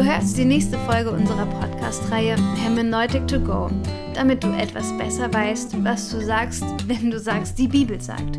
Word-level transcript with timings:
Du 0.00 0.06
hörst 0.06 0.38
die 0.38 0.46
nächste 0.46 0.78
Folge 0.78 1.10
unserer 1.10 1.44
Podcast-Reihe 1.44 2.34
Hermeneutic 2.56 3.28
to 3.28 3.38
Go, 3.38 3.68
damit 4.14 4.42
du 4.42 4.48
etwas 4.48 4.96
besser 4.96 5.30
weißt, 5.30 5.84
was 5.84 6.08
du 6.08 6.24
sagst, 6.24 6.64
wenn 6.88 7.10
du 7.10 7.18
sagst, 7.18 7.58
die 7.58 7.68
Bibel 7.68 8.00
sagt. 8.00 8.38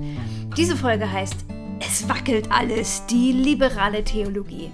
Diese 0.58 0.76
Folge 0.76 1.12
heißt 1.12 1.46
Es 1.80 2.10
wackelt 2.10 2.52
alles, 2.52 3.06
die 3.06 3.32
liberale 3.32 4.04
Theologie. 4.04 4.72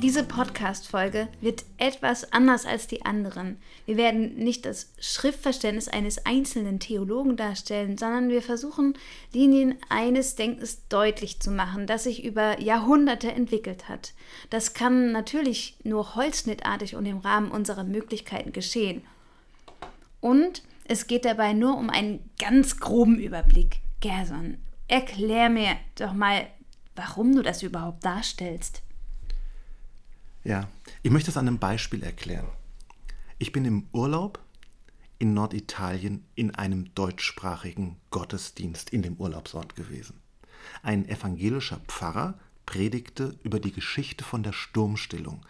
Diese 0.00 0.22
Podcast-Folge 0.22 1.26
wird 1.40 1.64
etwas 1.76 2.32
anders 2.32 2.66
als 2.66 2.86
die 2.86 3.04
anderen. 3.04 3.58
Wir 3.84 3.96
werden 3.96 4.36
nicht 4.36 4.64
das 4.64 4.92
Schriftverständnis 5.00 5.88
eines 5.88 6.24
einzelnen 6.24 6.78
Theologen 6.78 7.36
darstellen, 7.36 7.98
sondern 7.98 8.28
wir 8.28 8.40
versuchen, 8.40 8.94
Linien 9.32 9.74
eines 9.88 10.36
Denkens 10.36 10.86
deutlich 10.88 11.40
zu 11.40 11.50
machen, 11.50 11.88
das 11.88 12.04
sich 12.04 12.24
über 12.24 12.60
Jahrhunderte 12.60 13.32
entwickelt 13.32 13.88
hat. 13.88 14.12
Das 14.50 14.72
kann 14.72 15.10
natürlich 15.10 15.76
nur 15.82 16.14
holzschnittartig 16.14 16.94
und 16.94 17.04
im 17.04 17.18
Rahmen 17.18 17.50
unserer 17.50 17.82
Möglichkeiten 17.82 18.52
geschehen. 18.52 19.02
Und 20.20 20.62
es 20.84 21.08
geht 21.08 21.24
dabei 21.24 21.54
nur 21.54 21.76
um 21.76 21.90
einen 21.90 22.30
ganz 22.38 22.78
groben 22.78 23.18
Überblick. 23.18 23.80
Gerson, 23.98 24.58
erklär 24.86 25.50
mir 25.50 25.76
doch 25.96 26.12
mal, 26.12 26.46
warum 26.94 27.34
du 27.34 27.42
das 27.42 27.64
überhaupt 27.64 28.04
darstellst. 28.04 28.82
Ja, 30.48 30.66
ich 31.02 31.10
möchte 31.10 31.30
es 31.30 31.36
an 31.36 31.46
einem 31.46 31.58
Beispiel 31.58 32.02
erklären. 32.02 32.48
Ich 33.38 33.52
bin 33.52 33.66
im 33.66 33.86
Urlaub 33.92 34.42
in 35.18 35.34
Norditalien 35.34 36.24
in 36.36 36.54
einem 36.54 36.94
deutschsprachigen 36.94 37.96
Gottesdienst 38.08 38.88
in 38.88 39.02
dem 39.02 39.16
Urlaubsort 39.16 39.76
gewesen. 39.76 40.22
Ein 40.82 41.06
evangelischer 41.06 41.82
Pfarrer 41.86 42.38
predigte 42.64 43.36
über 43.42 43.60
die 43.60 43.72
Geschichte 43.72 44.24
von 44.24 44.42
der 44.42 44.54
Sturmstillung. 44.54 45.44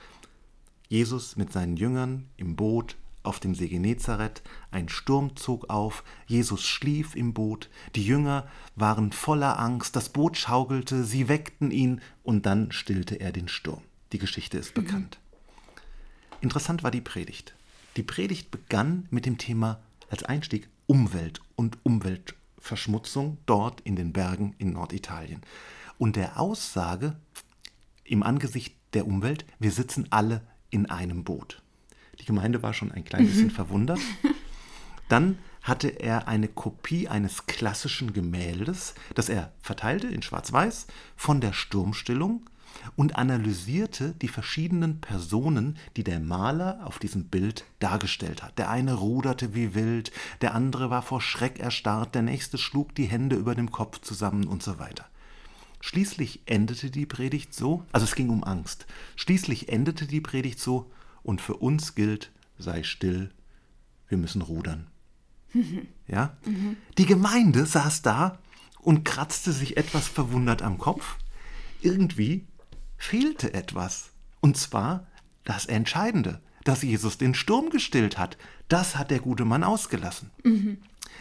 Jesus 0.89 1.37
mit 1.37 1.53
seinen 1.53 1.77
Jüngern 1.77 2.27
im 2.37 2.57
Boot 2.57 2.97
auf 3.23 3.39
dem 3.39 3.55
See 3.55 3.69
Genezareth, 3.69 4.43
ein 4.73 4.89
Sturm 4.89 5.37
zog 5.37 5.71
auf, 5.71 6.03
Jesus 6.27 6.67
schlief 6.67 7.15
im 7.15 7.35
Boot, 7.35 7.71
die 7.95 8.05
Jünger 8.05 8.49
waren 8.75 9.13
voller 9.13 9.61
Angst, 9.61 9.95
das 9.95 10.09
Boot 10.09 10.37
schaukelte, 10.37 11.05
sie 11.05 11.29
weckten 11.29 11.71
ihn 11.71 12.01
und 12.25 12.47
dann 12.47 12.73
stillte 12.73 13.15
er 13.15 13.31
den 13.31 13.47
Sturm. 13.47 13.83
Die 14.13 14.19
Geschichte 14.19 14.59
ist 14.59 14.75
bekannt. 14.75 15.19
Mhm. 15.21 15.29
Interessant 16.41 16.83
war 16.83 16.91
die 16.91 17.01
Predigt. 17.01 17.55
Die 17.97 18.03
Predigt 18.03 18.51
begann 18.51 19.07
mit 19.11 19.27
dem 19.27 19.39
Thema 19.39 19.81
als 20.09 20.23
Einstieg 20.23 20.69
Umwelt 20.87 21.41
und 21.57 21.79
Umweltverschmutzung 21.83 23.39
dort 23.45 23.81
in 23.83 23.97
den 23.97 24.13
Bergen 24.13 24.55
in 24.59 24.73
Norditalien. 24.73 25.43
Und 25.99 26.17
der 26.17 26.41
Aussage 26.41 27.17
im 28.05 28.23
Angesicht 28.23 28.75
der 28.95 29.07
Umwelt, 29.07 29.45
wir 29.59 29.73
sitzen 29.73 30.07
alle 30.11 30.43
in 30.71 30.87
einem 30.87 31.25
Boot. 31.25 31.63
Die 32.21 32.25
Gemeinde 32.25 32.63
war 32.63 32.73
schon 32.73 32.93
ein 32.93 33.05
klein 33.05 33.27
bisschen 33.27 33.49
mhm. 33.49 33.53
verwundert. 33.53 34.01
Dann 35.09 35.39
hatte 35.63 35.89
er 35.89 36.29
eine 36.29 36.49
Kopie 36.49 37.09
eines 37.09 37.47
klassischen 37.47 38.13
Gemäldes, 38.13 38.95
das 39.15 39.29
er 39.29 39.53
verteilte 39.61 40.07
in 40.07 40.23
Schwarz-Weiß 40.23 40.87
von 41.17 41.41
der 41.41 41.53
Sturmstillung 41.53 42.49
und 42.97 43.17
analysierte 43.17 44.15
die 44.21 44.29
verschiedenen 44.29 45.01
Personen, 45.01 45.77
die 45.97 46.05
der 46.05 46.21
Maler 46.21 46.81
auf 46.85 46.99
diesem 46.99 47.25
Bild 47.25 47.65
dargestellt 47.79 48.43
hat. 48.43 48.59
Der 48.59 48.71
eine 48.71 48.95
ruderte 48.95 49.55
wie 49.55 49.75
wild, 49.75 50.13
der 50.41 50.55
andere 50.55 50.91
war 50.91 51.03
vor 51.03 51.21
Schreck 51.21 51.59
erstarrt, 51.59 52.15
der 52.15 52.23
nächste 52.23 52.59
schlug 52.59 52.95
die 52.95 53.07
Hände 53.07 53.37
über 53.37 53.55
dem 53.55 53.71
Kopf 53.71 54.01
zusammen 54.01 54.47
und 54.47 54.63
so 54.63 54.79
weiter. 54.79 55.07
Schließlich 55.81 56.43
endete 56.47 56.91
die 56.91 57.07
Predigt 57.07 57.55
so, 57.55 57.85
also 57.93 58.05
es 58.05 58.15
ging 58.15 58.31
um 58.31 58.43
Angst, 58.43 58.87
schließlich 59.17 59.69
endete 59.69 60.07
die 60.07 60.21
Predigt 60.21 60.61
so, 60.61 60.91
und 61.23 61.41
für 61.41 61.57
uns 61.57 61.95
gilt, 61.95 62.33
sei 62.59 62.83
still, 62.83 63.31
wir 64.09 64.19
müssen 64.19 64.43
rudern. 64.43 64.87
ja? 66.07 66.37
Mhm. 66.45 66.77
Die 66.97 67.07
Gemeinde 67.07 67.67
saß 67.67 68.03
da 68.03 68.39
und 68.81 69.05
kratzte 69.05 69.53
sich 69.53 69.77
etwas 69.77 70.09
verwundert 70.09 70.63
am 70.63 70.79
Kopf. 70.79 71.17
Irgendwie 71.81 72.47
fehlte 72.99 73.55
etwas. 73.55 74.11
Und 74.41 74.57
zwar 74.57 75.07
das 75.45 75.67
Entscheidende, 75.67 76.41
dass 76.65 76.83
Jesus 76.83 77.17
den 77.17 77.35
Sturm 77.35 77.71
gestillt 77.71 78.19
hat. 78.19 78.37
Das 78.69 78.97
hat 78.97 79.11
der 79.11 79.21
gute 79.21 79.47
Mann 79.47 79.65
ausgelassen. 79.65 80.31
Mhm. 80.45 80.79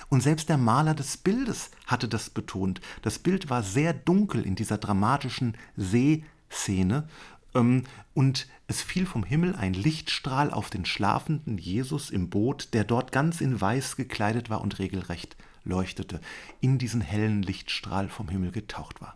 Und 0.10 0.22
selbst 0.22 0.50
der 0.50 0.58
Maler 0.58 0.94
des 0.94 1.18
Bildes 1.18 1.72
hatte 1.86 2.08
das 2.08 2.30
betont. 2.30 2.82
Das 3.02 3.20
Bild 3.20 3.50
war 3.50 3.64
sehr 3.64 3.94
dunkel 3.94 4.44
in 4.44 4.56
dieser 4.56 4.78
dramatischen 4.78 5.56
Seeszene. 5.76 7.08
Ähm, 7.56 7.84
und 8.14 8.48
es 8.68 8.82
fiel 8.82 9.06
vom 9.06 9.24
Himmel 9.24 9.56
ein 9.56 9.74
Lichtstrahl 9.74 10.52
auf 10.52 10.70
den 10.70 10.86
schlafenden 10.86 11.58
Jesus 11.58 12.10
im 12.10 12.30
Boot, 12.30 12.74
der 12.74 12.84
dort 12.84 13.12
ganz 13.12 13.40
in 13.40 13.60
Weiß 13.60 13.96
gekleidet 13.96 14.50
war 14.50 14.62
und 14.62 14.80
regelrecht 14.80 15.38
leuchtete, 15.64 16.20
in 16.60 16.78
diesen 16.78 17.02
hellen 17.02 17.42
Lichtstrahl 17.42 18.10
vom 18.10 18.30
Himmel 18.30 18.52
getaucht 18.52 19.02
war. 19.02 19.16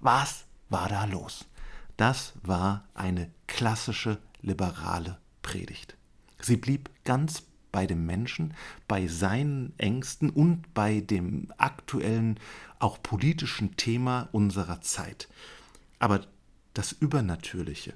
Was 0.00 0.44
war 0.68 0.88
da 0.88 1.04
los? 1.04 1.46
Das 1.96 2.34
war 2.42 2.84
eine 2.94 3.30
klassische 3.46 4.18
liberale 4.42 5.18
Predigt. 5.42 5.96
Sie 6.40 6.56
blieb 6.56 6.90
ganz 7.04 7.42
bei 7.72 7.86
dem 7.86 8.06
Menschen, 8.06 8.54
bei 8.88 9.06
seinen 9.06 9.78
Ängsten 9.78 10.30
und 10.30 10.72
bei 10.74 11.00
dem 11.00 11.52
aktuellen, 11.58 12.38
auch 12.78 13.02
politischen 13.02 13.76
Thema 13.76 14.28
unserer 14.32 14.80
Zeit. 14.80 15.28
Aber 15.98 16.26
das 16.74 16.92
Übernatürliche, 16.92 17.94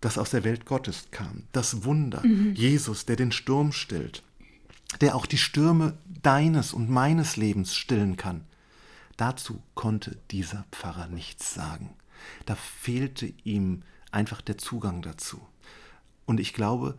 das 0.00 0.18
aus 0.18 0.30
der 0.30 0.44
Welt 0.44 0.66
Gottes 0.66 1.08
kam, 1.10 1.44
das 1.52 1.84
Wunder, 1.84 2.22
mhm. 2.24 2.54
Jesus, 2.54 3.06
der 3.06 3.16
den 3.16 3.32
Sturm 3.32 3.72
stillt, 3.72 4.22
der 5.00 5.14
auch 5.14 5.26
die 5.26 5.38
Stürme 5.38 5.98
deines 6.22 6.72
und 6.72 6.88
meines 6.90 7.36
Lebens 7.36 7.74
stillen 7.74 8.16
kann, 8.16 8.44
dazu 9.16 9.62
konnte 9.74 10.16
dieser 10.30 10.64
Pfarrer 10.70 11.08
nichts 11.08 11.52
sagen. 11.54 11.94
Da 12.46 12.54
fehlte 12.54 13.32
ihm 13.44 13.82
einfach 14.10 14.40
der 14.40 14.58
Zugang 14.58 15.02
dazu. 15.02 15.40
Und 16.26 16.40
ich 16.40 16.52
glaube, 16.52 16.98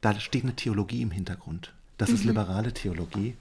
da 0.00 0.18
steht 0.18 0.44
eine 0.44 0.56
Theologie 0.56 1.02
im 1.02 1.10
Hintergrund. 1.10 1.74
Das 1.98 2.10
mhm. 2.10 2.14
ist 2.14 2.24
liberale 2.24 2.72
Theologie. 2.72 3.36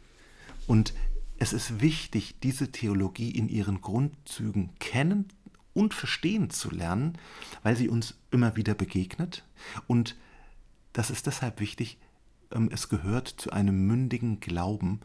Und 0.67 0.93
es 1.37 1.53
ist 1.53 1.81
wichtig, 1.81 2.35
diese 2.43 2.71
Theologie 2.71 3.31
in 3.31 3.47
ihren 3.47 3.81
Grundzügen 3.81 4.71
kennen 4.79 5.29
und 5.73 5.93
verstehen 5.93 6.49
zu 6.49 6.69
lernen, 6.69 7.17
weil 7.63 7.75
sie 7.75 7.89
uns 7.89 8.15
immer 8.31 8.55
wieder 8.55 8.73
begegnet. 8.73 9.45
Und 9.87 10.17
das 10.93 11.09
ist 11.09 11.27
deshalb 11.27 11.59
wichtig, 11.59 11.97
ähm, 12.51 12.69
es 12.71 12.89
gehört 12.89 13.27
zu 13.27 13.51
einem 13.51 13.87
mündigen 13.87 14.39
Glauben, 14.39 14.99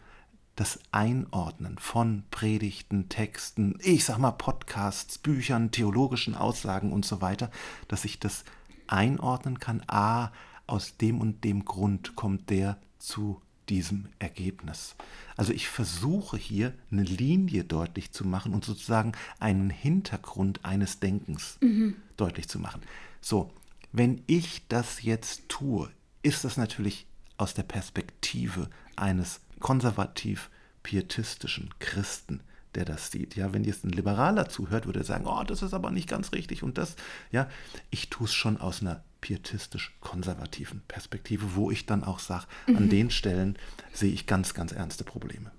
das 0.57 0.79
Einordnen 0.93 1.79
von 1.79 2.25
Predigten, 2.31 3.09
Texten, 3.09 3.79
ich 3.81 4.05
sag 4.05 4.19
mal 4.19 4.33
Podcasts, 4.33 5.19
Büchern, 5.19 5.71
theologischen 5.71 6.35
Aussagen 6.35 6.93
und 6.93 7.05
so 7.05 7.21
weiter, 7.21 7.51
dass 7.89 8.05
ich 8.05 8.21
das 8.21 8.45
einordnen 8.87 9.59
kann. 9.59 9.83
Ah, 9.89 10.31
aus 10.67 10.97
dem 10.97 11.21
und 11.21 11.45
dem 11.45 11.65
Grund 11.65 12.17
kommt 12.17 12.51
der 12.51 12.79
zu 12.99 13.41
diesem 13.69 14.09
Ergebnis. 14.19 14.95
Also 15.37 15.53
ich 15.53 15.69
versuche 15.69 16.37
hier 16.37 16.75
eine 16.91 17.03
Linie 17.03 17.65
deutlich 17.65 18.13
zu 18.13 18.27
machen 18.27 18.55
und 18.55 18.65
sozusagen 18.65 19.13
einen 19.39 19.71
Hintergrund 19.71 20.65
eines 20.65 21.01
Denkens 21.01 21.59
mhm. 21.61 21.97
deutlich 22.17 22.49
zu 22.49 22.59
machen. 22.59 22.83
So, 23.21 23.51
wenn 23.93 24.23
ich 24.27 24.67
das 24.69 25.03
jetzt 25.03 25.49
tue, 25.49 25.91
ist 26.23 26.45
das 26.45 26.57
natürlich 26.57 27.07
aus 27.37 27.55
der 27.55 27.63
Perspektive 27.63 28.69
eines 28.97 29.41
konservativ 29.61 30.51
pietistischen 30.83 31.71
Christen, 31.79 32.41
der 32.75 32.85
das 32.85 33.11
sieht. 33.11 33.37
Ja, 33.37 33.53
wenn 33.53 33.65
jetzt 33.65 33.85
ein 33.85 33.91
Liberaler 33.91 34.49
zuhört, 34.49 34.87
würde 34.87 35.01
er 35.01 35.05
sagen, 35.05 35.27
oh, 35.27 35.43
das 35.45 35.63
ist 35.63 35.75
aber 35.75 35.91
nicht 35.91 36.09
ganz 36.09 36.33
richtig 36.33 36.63
und 36.63 36.79
das, 36.79 36.97
ja, 37.31 37.49
ich 37.91 38.11
tue 38.11 38.27
es 38.27 38.35
schon 38.35 38.59
aus 38.59 38.81
einer 38.83 39.03
pietistisch-konservativen 39.21 40.83
Perspektive, 40.87 41.55
wo 41.55 41.71
ich 41.71 41.87
dann 41.87 42.05
auch 42.05 42.19
sage, 42.19 42.47
mhm. 42.67 42.77
an 42.77 42.89
den 42.91 43.11
Stellen 43.11 43.59
sehe 43.93 44.13
ich 44.13 44.27
ganz, 44.27 44.55
ganz 44.55 44.73
ernste 44.73 45.05
Probleme. 45.05 45.51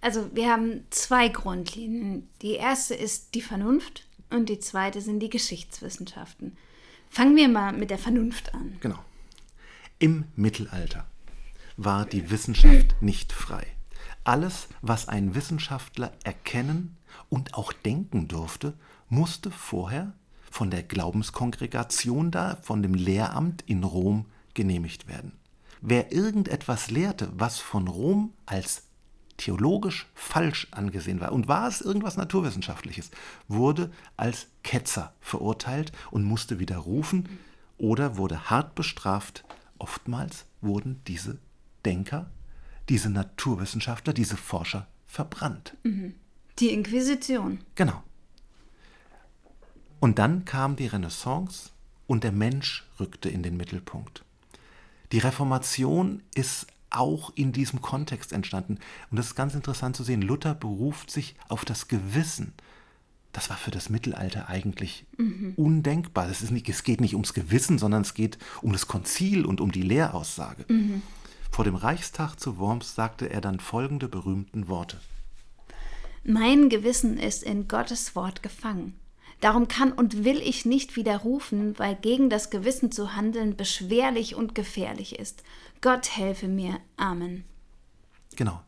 Also 0.00 0.30
wir 0.34 0.50
haben 0.50 0.84
zwei 0.90 1.28
Grundlinien. 1.28 2.28
Die 2.42 2.52
erste 2.52 2.94
ist 2.94 3.34
die 3.34 3.42
Vernunft 3.42 4.06
und 4.30 4.48
die 4.48 4.60
zweite 4.60 5.00
sind 5.00 5.20
die 5.20 5.30
Geschichtswissenschaften. 5.30 6.56
Fangen 7.10 7.36
wir 7.36 7.48
mal 7.48 7.72
mit 7.72 7.90
der 7.90 7.98
Vernunft 7.98 8.54
an. 8.54 8.76
Genau. 8.80 8.98
Im 9.98 10.24
Mittelalter 10.36 11.06
war 11.76 12.06
die 12.06 12.30
Wissenschaft 12.30 12.96
nicht 13.00 13.32
frei. 13.32 13.66
Alles, 14.24 14.68
was 14.82 15.08
ein 15.08 15.34
Wissenschaftler 15.34 16.12
erkennen 16.24 16.96
und 17.28 17.54
auch 17.54 17.72
denken 17.72 18.28
durfte, 18.28 18.74
musste 19.08 19.50
vorher 19.50 20.12
von 20.50 20.70
der 20.70 20.82
Glaubenskongregation 20.82 22.30
da, 22.30 22.58
von 22.62 22.82
dem 22.82 22.94
Lehramt 22.94 23.62
in 23.66 23.84
Rom 23.84 24.26
genehmigt 24.54 25.06
werden. 25.06 25.32
Wer 25.80 26.12
irgendetwas 26.12 26.90
lehrte, 26.90 27.30
was 27.34 27.58
von 27.58 27.88
Rom 27.88 28.32
als 28.46 28.84
theologisch 29.36 30.06
falsch 30.14 30.68
angesehen 30.70 31.20
war, 31.20 31.32
und 31.32 31.46
war 31.46 31.68
es 31.68 31.82
irgendwas 31.82 32.16
Naturwissenschaftliches, 32.16 33.10
wurde 33.48 33.92
als 34.16 34.46
Ketzer 34.62 35.12
verurteilt 35.20 35.92
und 36.10 36.24
musste 36.24 36.58
widerrufen 36.58 37.28
oder 37.76 38.16
wurde 38.16 38.48
hart 38.50 38.74
bestraft. 38.74 39.44
Oftmals 39.78 40.46
wurden 40.62 41.02
diese 41.06 41.38
Denker, 41.86 42.30
diese 42.90 43.08
Naturwissenschaftler, 43.08 44.12
diese 44.12 44.36
Forscher 44.36 44.86
verbrannt. 45.06 45.76
Die 46.58 46.70
Inquisition. 46.70 47.60
Genau. 47.74 48.02
Und 50.00 50.18
dann 50.18 50.44
kam 50.44 50.76
die 50.76 50.86
Renaissance 50.86 51.70
und 52.06 52.24
der 52.24 52.32
Mensch 52.32 52.84
rückte 53.00 53.28
in 53.28 53.42
den 53.42 53.56
Mittelpunkt. 53.56 54.24
Die 55.12 55.18
Reformation 55.18 56.22
ist 56.34 56.66
auch 56.90 57.32
in 57.34 57.52
diesem 57.52 57.80
Kontext 57.82 58.32
entstanden. 58.32 58.78
Und 59.10 59.16
das 59.16 59.26
ist 59.28 59.34
ganz 59.34 59.54
interessant 59.54 59.96
zu 59.96 60.04
sehen. 60.04 60.22
Luther 60.22 60.54
beruft 60.54 61.10
sich 61.10 61.34
auf 61.48 61.64
das 61.64 61.88
Gewissen. 61.88 62.52
Das 63.32 63.50
war 63.50 63.56
für 63.56 63.70
das 63.70 63.90
Mittelalter 63.90 64.48
eigentlich 64.48 65.04
mhm. 65.18 65.52
undenkbar. 65.56 66.28
Es, 66.30 66.42
ist 66.42 66.52
nicht, 66.52 66.68
es 66.68 66.84
geht 66.84 67.00
nicht 67.00 67.14
ums 67.14 67.34
Gewissen, 67.34 67.78
sondern 67.78 68.02
es 68.02 68.14
geht 68.14 68.38
um 68.62 68.72
das 68.72 68.86
Konzil 68.86 69.44
und 69.44 69.60
um 69.60 69.72
die 69.72 69.82
Lehraussage. 69.82 70.64
Mhm. 70.68 71.02
Vor 71.56 71.64
dem 71.64 71.74
Reichstag 71.74 72.36
zu 72.36 72.58
Worms 72.58 72.94
sagte 72.94 73.30
er 73.30 73.40
dann 73.40 73.60
folgende 73.60 74.08
berühmten 74.08 74.68
Worte. 74.68 75.00
Mein 76.22 76.68
Gewissen 76.68 77.16
ist 77.16 77.42
in 77.42 77.66
Gottes 77.66 78.14
Wort 78.14 78.42
gefangen. 78.42 78.92
Darum 79.40 79.66
kann 79.66 79.92
und 79.92 80.22
will 80.22 80.36
ich 80.36 80.66
nicht 80.66 80.96
widerrufen, 80.96 81.78
weil 81.78 81.96
gegen 81.96 82.28
das 82.28 82.50
Gewissen 82.50 82.92
zu 82.92 83.16
handeln 83.16 83.56
beschwerlich 83.56 84.34
und 84.34 84.54
gefährlich 84.54 85.18
ist. 85.18 85.44
Gott 85.80 86.14
helfe 86.14 86.46
mir. 86.46 86.78
Amen. 86.98 87.44
Genau. 88.36 88.60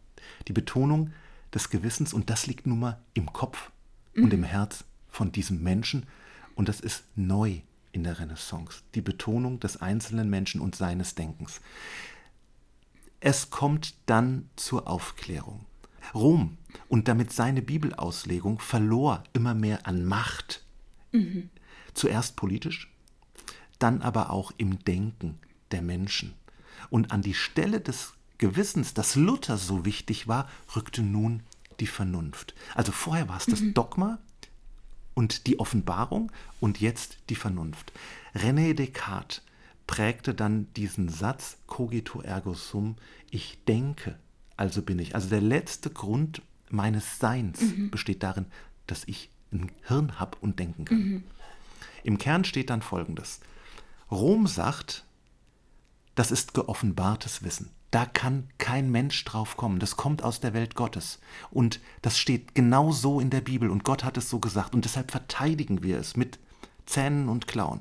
Die 0.46 0.55
Betonung 0.55 1.12
des 1.52 1.69
Gewissens, 1.69 2.14
und 2.14 2.31
das 2.31 2.46
liegt 2.46 2.67
nun 2.67 2.81
mal 2.81 3.02
im 3.12 3.34
Kopf 3.34 3.70
mhm. 4.14 4.25
und 4.25 4.32
im 4.32 4.44
Herz 4.44 4.84
von 5.11 5.31
diesem 5.31 5.62
Menschen, 5.62 6.06
und 6.55 6.70
das 6.70 6.81
ist 6.81 7.05
neu 7.17 7.61
in 7.93 8.05
der 8.05 8.19
Renaissance. 8.19 8.81
Die 8.94 9.02
Betonung 9.02 9.61
des 9.61 9.82
einzelnen 9.82 10.31
Menschen 10.31 10.62
und 10.62 10.75
seines 10.75 11.14
Denkens. 11.14 11.61
Es 13.20 13.50
kommt 13.50 13.94
dann 14.06 14.49
zur 14.56 14.88
Aufklärung. 14.88 15.67
Rom 16.15 16.56
und 16.88 17.09
damit 17.09 17.32
seine 17.32 17.62
Bibelauslegung 17.62 18.59
verlor 18.61 19.25
immer 19.32 19.55
mehr 19.55 19.87
an 19.87 20.05
Macht. 20.05 20.65
Mhm. 21.12 21.50
Zuerst 21.94 22.37
politisch, 22.37 22.93
dann 23.79 24.03
aber 24.03 24.31
auch 24.31 24.53
im 24.56 24.79
Denken 24.85 25.38
der 25.73 25.82
Menschen. 25.82 26.35
Und 26.91 27.11
an 27.11 27.23
die 27.23 27.35
Stelle 27.35 27.81
des 27.81 28.15
Gewissens, 28.38 28.94
das 28.94 29.17
Luther 29.17 29.59
so 29.59 29.85
wichtig 29.85 30.29
war, 30.29 30.49
rückte 30.76 31.03
nun 31.03 31.43
die 31.81 31.87
Vernunft. 31.87 32.55
Also 32.75 32.93
vorher 32.93 33.29
war 33.29 33.37
es 33.37 33.47
das 33.47 33.61
mhm. 33.61 33.75
Dogma 33.75 34.19
und 35.15 35.47
die 35.47 35.59
Offenbarung 35.59 36.31
und 36.61 36.81
jetzt 36.81 37.19
die 37.29 37.35
Vernunft. 37.35 37.93
René 38.35 38.75
Descartes 38.75 39.43
prägte 39.88 40.35
dann 40.35 40.73
diesen 40.75 41.08
Satz 41.08 41.56
cogito 41.67 42.20
ergo 42.20 42.55
sum, 42.55 42.94
ich 43.31 43.64
denke, 43.64 44.17
also 44.56 44.82
bin 44.82 45.00
ich. 45.00 45.17
Also 45.17 45.29
der 45.29 45.40
letzte 45.40 45.90
Grund 45.90 46.43
meines 46.70 47.19
Seins 47.19 47.61
mhm. 47.61 47.90
besteht 47.90 48.23
darin, 48.23 48.46
dass 48.87 49.02
ich 49.06 49.31
ein 49.50 49.73
Hirn 49.82 50.20
habe 50.20 50.38
und 50.40 50.61
denken 50.61 50.85
kann. 50.85 50.99
Mhm. 50.99 51.25
Im 52.05 52.19
Kern 52.19 52.44
steht 52.44 52.70
dann 52.70 52.82
Folgendes. 52.82 53.40
Rom 54.11 54.46
sagt, 54.46 55.05
das 56.14 56.31
ist 56.31 56.55
geoffenbartes 56.55 57.43
Wissen. 57.43 57.70
Da 57.91 58.05
kann 58.05 58.49
kein 58.58 58.91
Mensch 58.91 59.25
drauf 59.25 59.56
kommen. 59.56 59.79
Das 59.79 59.96
kommt 59.96 60.23
aus 60.23 60.41
der 60.41 60.52
Welt 60.52 60.75
Gottes. 60.75 61.19
Und 61.50 61.81
das 62.02 62.19
steht 62.19 62.55
genau 62.55 62.93
so 62.93 63.20
in 63.20 63.31
der 63.31 63.41
Bibel. 63.41 63.70
Und 63.70 63.84
Gott 63.84 64.05
hat 64.05 64.19
es 64.19 64.29
so 64.29 64.38
gesagt. 64.38 64.75
Und 64.75 64.84
deshalb 64.84 65.11
verteidigen 65.11 65.82
wir 65.82 65.99
es 65.99 66.14
mit 66.14 66.38
Zähnen 66.84 67.31
und 67.31 67.46
Klauen. 67.46 67.81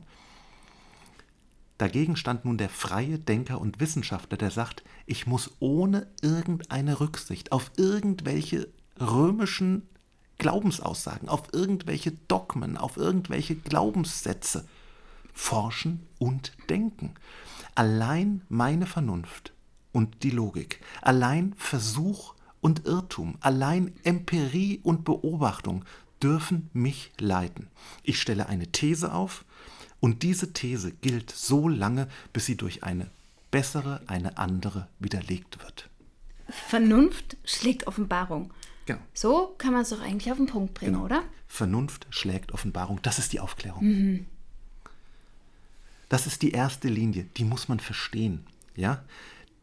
Dagegen 1.78 2.16
stand 2.16 2.46
nun 2.46 2.58
der 2.58 2.70
freie 2.70 3.20
Denker 3.20 3.62
und 3.62 3.80
Wissenschaftler, 3.80 4.38
der 4.38 4.52
sagt, 4.52 4.84
ich 5.06 5.28
muss 5.28 5.52
ohne 5.60 6.08
irgendeine 6.22 7.00
Rücksicht 7.00 7.52
auf 7.52 7.72
irgendwelche 7.78 8.68
römischen 9.00 9.88
Glaubensaussagen, 10.40 11.30
auf 11.30 11.44
irgendwelche 11.54 12.12
Dogmen, 12.28 12.78
auf 12.78 12.98
irgendwelche 12.98 13.56
Glaubenssätze 13.56 14.66
forschen 15.34 16.08
und 16.18 16.52
denken. 16.70 17.14
Allein 17.76 18.42
meine 18.50 18.88
Vernunft 18.88 19.54
und 19.92 20.24
die 20.24 20.32
Logik, 20.32 20.82
allein 21.02 21.54
Versuch 21.58 22.34
und 22.60 22.86
Irrtum, 22.86 23.36
allein 23.40 23.94
Empirie 24.04 24.80
und 24.84 25.04
Beobachtung 25.04 25.86
dürfen 26.22 26.70
mich 26.74 27.12
leiten. 27.20 27.68
Ich 28.02 28.20
stelle 28.20 28.48
eine 28.48 28.72
These 28.72 29.14
auf 29.14 29.46
und 30.00 30.24
diese 30.24 30.54
These 30.54 30.92
gilt 30.92 31.32
so 31.32 31.68
lange, 31.68 32.08
bis 32.34 32.46
sie 32.46 32.58
durch 32.58 32.84
eine 32.84 33.10
bessere, 33.52 34.02
eine 34.08 34.38
andere 34.38 34.88
widerlegt 35.00 35.60
wird. 35.64 35.90
Vernunft 36.50 37.38
schlägt 37.44 37.88
Offenbarung. 37.88 38.54
Genau. 38.86 39.00
So 39.14 39.56
kann 39.58 39.74
man 39.74 39.82
es 39.82 39.90
doch 39.90 40.02
eigentlich 40.02 40.32
auf 40.32 40.38
den 40.38 40.48
Punkt 40.48 40.74
bringen, 40.74 40.94
genau. 40.94 41.06
oder? 41.06 41.24
Vernunft 41.48 42.08
schlägt 42.10 42.54
Offenbarung. 42.54 43.02
Das 43.02 43.20
ist 43.20 43.34
die 43.34 43.40
Aufklärung. 43.40 43.84
Mhm. 43.84 44.26
Das 46.10 46.26
ist 46.26 46.42
die 46.42 46.52
erste 46.52 46.88
Linie, 46.88 47.26
die 47.36 47.44
muss 47.44 47.68
man 47.68 47.80
verstehen. 47.80 48.46
Ja? 48.76 49.04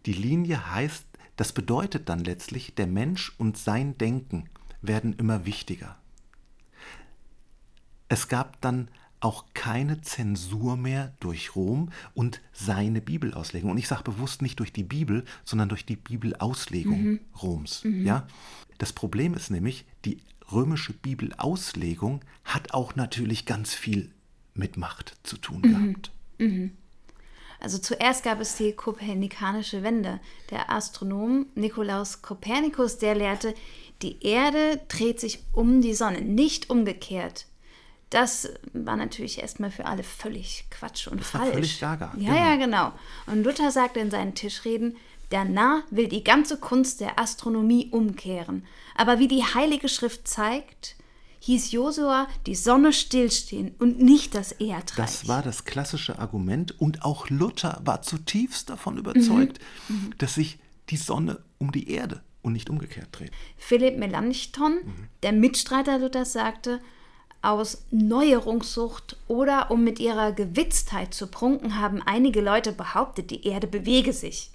Die 0.05 0.13
Linie 0.13 0.71
heißt, 0.71 1.07
das 1.37 1.53
bedeutet 1.53 2.09
dann 2.09 2.23
letztlich, 2.23 2.75
der 2.75 2.87
Mensch 2.87 3.33
und 3.39 3.57
sein 3.57 3.97
Denken 3.97 4.51
werden 4.83 5.15
immer 5.15 5.47
wichtiger. 5.47 5.97
Es 8.09 8.29
gab 8.29 8.61
dann 8.61 8.89
auch 9.25 9.47
keine 9.55 10.03
Zensur 10.03 10.77
mehr 10.77 11.15
durch 11.19 11.57
Rom 11.57 11.91
und 12.13 12.43
seine 12.53 13.01
Bibelauslegung. 13.01 13.71
Und 13.71 13.79
ich 13.79 13.89
sage 13.89 14.03
bewusst 14.03 14.43
nicht 14.43 14.61
durch 14.61 14.73
die 14.73 14.85
Bibel, 14.85 15.25
sondern 15.45 15.71
durch 15.71 15.87
die 15.87 15.97
Bibelauslegung 15.97 17.03
mhm. 17.03 17.21
Roms. 17.43 17.85
Mhm. 17.85 18.05
Ja? 18.05 18.27
Das 18.77 18.93
Problem 18.93 19.33
ist 19.33 19.51
nämlich, 19.51 19.87
die 20.05 20.19
römische 20.53 20.93
Bibelauslegung 20.93 22.21
hat 22.45 22.75
auch 22.75 22.97
natürlich 22.97 23.47
ganz 23.47 23.73
viel 23.75 24.11
mit 24.53 24.77
Macht 24.77 25.17
zu 25.23 25.39
tun 25.39 25.63
mhm. 25.65 25.87
gehabt. 25.87 26.11
Mhm. 26.39 26.77
Also 27.61 27.79
zuerst 27.79 28.25
gab 28.25 28.41
es 28.41 28.57
die 28.57 28.73
kopernikanische 28.73 29.83
Wende. 29.83 30.21
Der 30.51 30.71
Astronom 30.71 31.47
Nikolaus 31.55 32.21
Kopernikus, 32.21 32.99
der 32.99 33.15
lehrte, 33.15 33.55
die 34.03 34.23
Erde 34.23 34.83
dreht 34.89 35.19
sich 35.19 35.45
um 35.53 35.81
die 35.81 35.95
Sonne, 35.95 36.21
nicht 36.21 36.69
umgekehrt. 36.69 37.47
Das 38.11 38.49
war 38.73 38.97
natürlich 38.97 39.41
erstmal 39.41 39.71
für 39.71 39.87
alle 39.87 40.03
völlig 40.03 40.67
Quatsch 40.71 41.09
und 41.09 41.21
das 41.21 41.31
falsch. 41.31 41.47
War 41.47 41.53
völlig 41.53 41.81
gaga. 41.81 42.13
Ja, 42.17 42.33
genau. 42.33 42.35
ja, 42.35 42.57
genau. 42.57 42.93
Und 43.27 43.45
Luther 43.45 43.71
sagte 43.71 44.01
in 44.01 44.11
seinen 44.11 44.35
Tischreden, 44.35 44.97
der 45.31 45.45
Narr 45.45 45.83
will 45.91 46.09
die 46.09 46.23
ganze 46.23 46.59
Kunst 46.59 47.01
der 47.01 47.19
Astronomie 47.19 47.89
umkehren. 47.91 48.65
Aber 48.95 49.19
wie 49.19 49.29
die 49.29 49.43
Heilige 49.43 49.89
Schrift 49.89 50.29
zeigt, 50.29 50.97
hieß 51.41 51.73
Josua 51.73 52.29
die 52.47 52.55
Sonne 52.55 52.93
stillstehen 52.93 53.75
und 53.79 54.01
nicht 54.01 54.35
das 54.35 54.53
Erdreich. 54.53 54.97
Das 54.97 55.29
war 55.29 55.43
das 55.43 55.65
klassische 55.65 56.19
Argument 56.19 56.81
und 56.81 57.03
auch 57.03 57.29
Luther 57.29 57.81
war 57.85 58.03
zutiefst 58.03 58.71
davon 58.71 58.97
überzeugt, 58.97 59.59
mhm. 59.89 59.97
mhm. 59.97 60.15
dass 60.19 60.35
sich 60.35 60.59
die 60.91 60.97
Sonne 60.97 61.43
um 61.59 61.73
die 61.73 61.91
Erde 61.91 62.23
und 62.43 62.53
nicht 62.53 62.71
umgekehrt 62.71 63.09
dreht. 63.13 63.33
Philipp 63.57 63.99
Melanchthon, 63.99 64.75
mhm. 64.85 65.09
der 65.23 65.33
Mitstreiter 65.33 65.99
Luthers, 65.99 66.33
sagte, 66.33 66.81
aus 67.45 67.85
Neuerungssucht 67.91 69.17
oder 69.29 69.71
um 69.71 69.85
mit 69.85 69.99
ihrer 70.01 70.33
Gewitztheit 70.33 71.15
zu 71.15 71.27
prunken, 71.27 71.79
haben 71.79 72.03
einige 72.03 72.41
Leute 72.41 72.73
behauptet, 72.73 73.31
die 73.31 73.47
Erde 73.47 73.67
bewege 73.67 74.13
sich. 74.13 74.51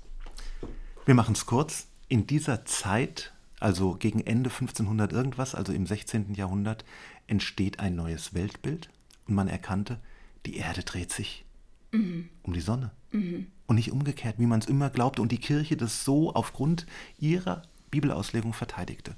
Wir 1.05 1.15
machen 1.15 1.35
es 1.35 1.45
kurz. 1.45 1.87
In 2.07 2.25
dieser 2.25 2.65
Zeit 2.65 3.31
also 3.59 3.95
gegen 3.95 4.21
Ende 4.21 4.49
1500 4.49 5.11
irgendwas, 5.11 5.55
also 5.55 5.73
im 5.73 5.85
16. 5.85 6.33
Jahrhundert, 6.33 6.85
entsteht 7.27 7.79
ein 7.79 7.95
neues 7.95 8.33
Weltbild 8.33 8.89
und 9.27 9.35
man 9.35 9.47
erkannte, 9.47 9.99
die 10.45 10.57
Erde 10.57 10.83
dreht 10.83 11.11
sich 11.11 11.45
mhm. 11.91 12.29
um 12.43 12.53
die 12.53 12.61
Sonne 12.61 12.91
mhm. 13.11 13.47
und 13.67 13.75
nicht 13.75 13.91
umgekehrt, 13.91 14.35
wie 14.39 14.45
man 14.45 14.59
es 14.59 14.67
immer 14.67 14.89
glaubte 14.89 15.21
und 15.21 15.31
die 15.31 15.37
Kirche 15.37 15.77
das 15.77 16.05
so 16.05 16.33
aufgrund 16.33 16.85
ihrer 17.19 17.63
Bibelauslegung 17.91 18.53
verteidigte. 18.53 19.15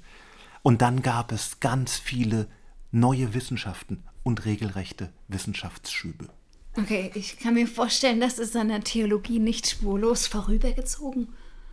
Und 0.62 0.82
dann 0.82 1.02
gab 1.02 1.32
es 1.32 1.60
ganz 1.60 1.98
viele 1.98 2.48
neue 2.92 3.34
Wissenschaften 3.34 4.02
und 4.22 4.44
regelrechte 4.44 5.12
Wissenschaftsschübe. 5.28 6.28
Okay, 6.76 7.10
ich 7.14 7.38
kann 7.38 7.54
mir 7.54 7.66
vorstellen, 7.66 8.20
das 8.20 8.38
ist 8.38 8.56
an 8.56 8.68
der 8.68 8.82
Theologie 8.82 9.38
nicht 9.38 9.66
spurlos 9.66 10.26
vorübergezogen. 10.26 11.28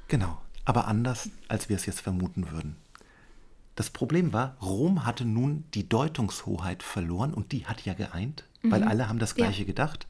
Genau, 0.07 0.41
aber 0.65 0.87
anders, 0.87 1.29
als 1.47 1.69
wir 1.69 1.75
es 1.75 1.85
jetzt 1.85 2.01
vermuten 2.01 2.51
würden. 2.51 2.75
Das 3.75 3.89
Problem 3.89 4.33
war, 4.33 4.57
Rom 4.61 5.05
hatte 5.05 5.23
nun 5.23 5.63
die 5.73 5.87
Deutungshoheit 5.87 6.83
verloren 6.83 7.33
und 7.33 7.53
die 7.53 7.65
hat 7.65 7.85
ja 7.85 7.93
geeint, 7.93 8.43
mhm. 8.61 8.71
weil 8.71 8.83
alle 8.83 9.07
haben 9.07 9.19
das 9.19 9.35
Gleiche 9.35 9.61
ja. 9.61 9.67
gedacht. 9.67 10.07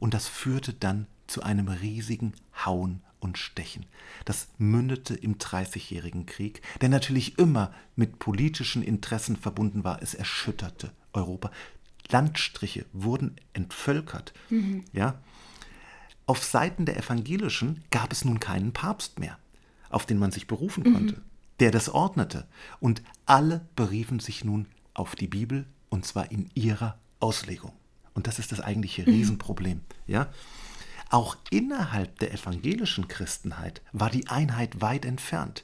Und 0.00 0.14
das 0.14 0.26
führte 0.26 0.72
dann 0.72 1.06
zu 1.28 1.42
einem 1.42 1.68
riesigen 1.68 2.32
Hauen 2.64 3.02
und 3.22 3.38
Stechen. 3.38 3.86
Das 4.24 4.48
mündete 4.58 5.14
im 5.14 5.38
Dreißigjährigen 5.38 6.26
Krieg, 6.26 6.60
der 6.80 6.88
natürlich 6.88 7.38
immer 7.38 7.72
mit 7.94 8.18
politischen 8.18 8.82
Interessen 8.82 9.36
verbunden 9.36 9.84
war. 9.84 10.02
Es 10.02 10.14
erschütterte 10.14 10.92
Europa. 11.12 11.50
Landstriche 12.10 12.84
wurden 12.92 13.36
entvölkert. 13.52 14.34
Ja? 14.92 15.20
Auf 16.26 16.44
Seiten 16.44 16.84
der 16.84 16.96
Evangelischen 16.96 17.84
gab 17.90 18.12
es 18.12 18.24
nun 18.24 18.40
keinen 18.40 18.72
Papst 18.72 19.18
mehr, 19.18 19.38
auf 19.88 20.04
den 20.04 20.18
man 20.18 20.32
sich 20.32 20.46
berufen 20.46 20.92
konnte, 20.92 21.22
der 21.60 21.70
das 21.70 21.88
ordnete. 21.88 22.46
Und 22.80 23.02
alle 23.24 23.66
beriefen 23.76 24.18
sich 24.18 24.44
nun 24.44 24.66
auf 24.94 25.14
die 25.14 25.28
Bibel 25.28 25.66
und 25.90 26.04
zwar 26.04 26.30
in 26.30 26.50
ihrer 26.54 26.98
Auslegung. 27.20 27.72
Und 28.14 28.26
das 28.26 28.38
ist 28.38 28.52
das 28.52 28.60
eigentliche 28.60 29.06
Riesenproblem. 29.06 29.80
Ja? 30.06 30.28
Auch 31.12 31.36
innerhalb 31.50 32.18
der 32.20 32.32
evangelischen 32.32 33.06
Christenheit 33.06 33.82
war 33.92 34.08
die 34.08 34.28
Einheit 34.28 34.80
weit 34.80 35.04
entfernt. 35.04 35.62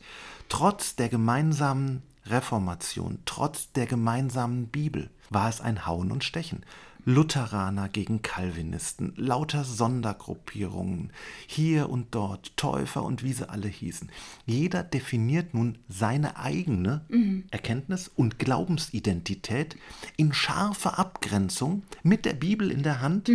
Trotz 0.51 0.95
der 0.95 1.09
gemeinsamen 1.09 2.03
Reformation, 2.27 3.21
trotz 3.25 3.73
der 3.73 3.87
gemeinsamen 3.87 4.67
Bibel 4.67 5.09
war 5.31 5.49
es 5.49 5.63
ein 5.63 5.87
Hauen 5.87 6.13
und 6.13 6.23
Stechen. 6.23 6.67
Lutheraner 7.07 7.89
gegen 7.89 8.21
Calvinisten, 8.21 9.15
lauter 9.17 9.65
Sondergruppierungen, 9.65 11.15
hier 11.47 11.89
und 11.89 12.15
dort, 12.15 12.55
Täufer 12.59 13.03
und 13.03 13.23
wie 13.23 13.33
sie 13.33 13.49
alle 13.49 13.69
hießen. 13.69 14.11
Jeder 14.45 14.83
definiert 14.83 15.55
nun 15.55 15.79
seine 15.89 16.37
eigene 16.37 17.07
Erkenntnis 17.51 18.09
und 18.09 18.39
Glaubensidentität 18.39 19.79
in 20.19 20.35
scharfer 20.35 20.99
Abgrenzung 20.99 21.85
mit 22.03 22.27
der 22.27 22.35
Bibel 22.35 22.71
in 22.71 22.83
der 22.83 23.01
Hand 23.01 23.31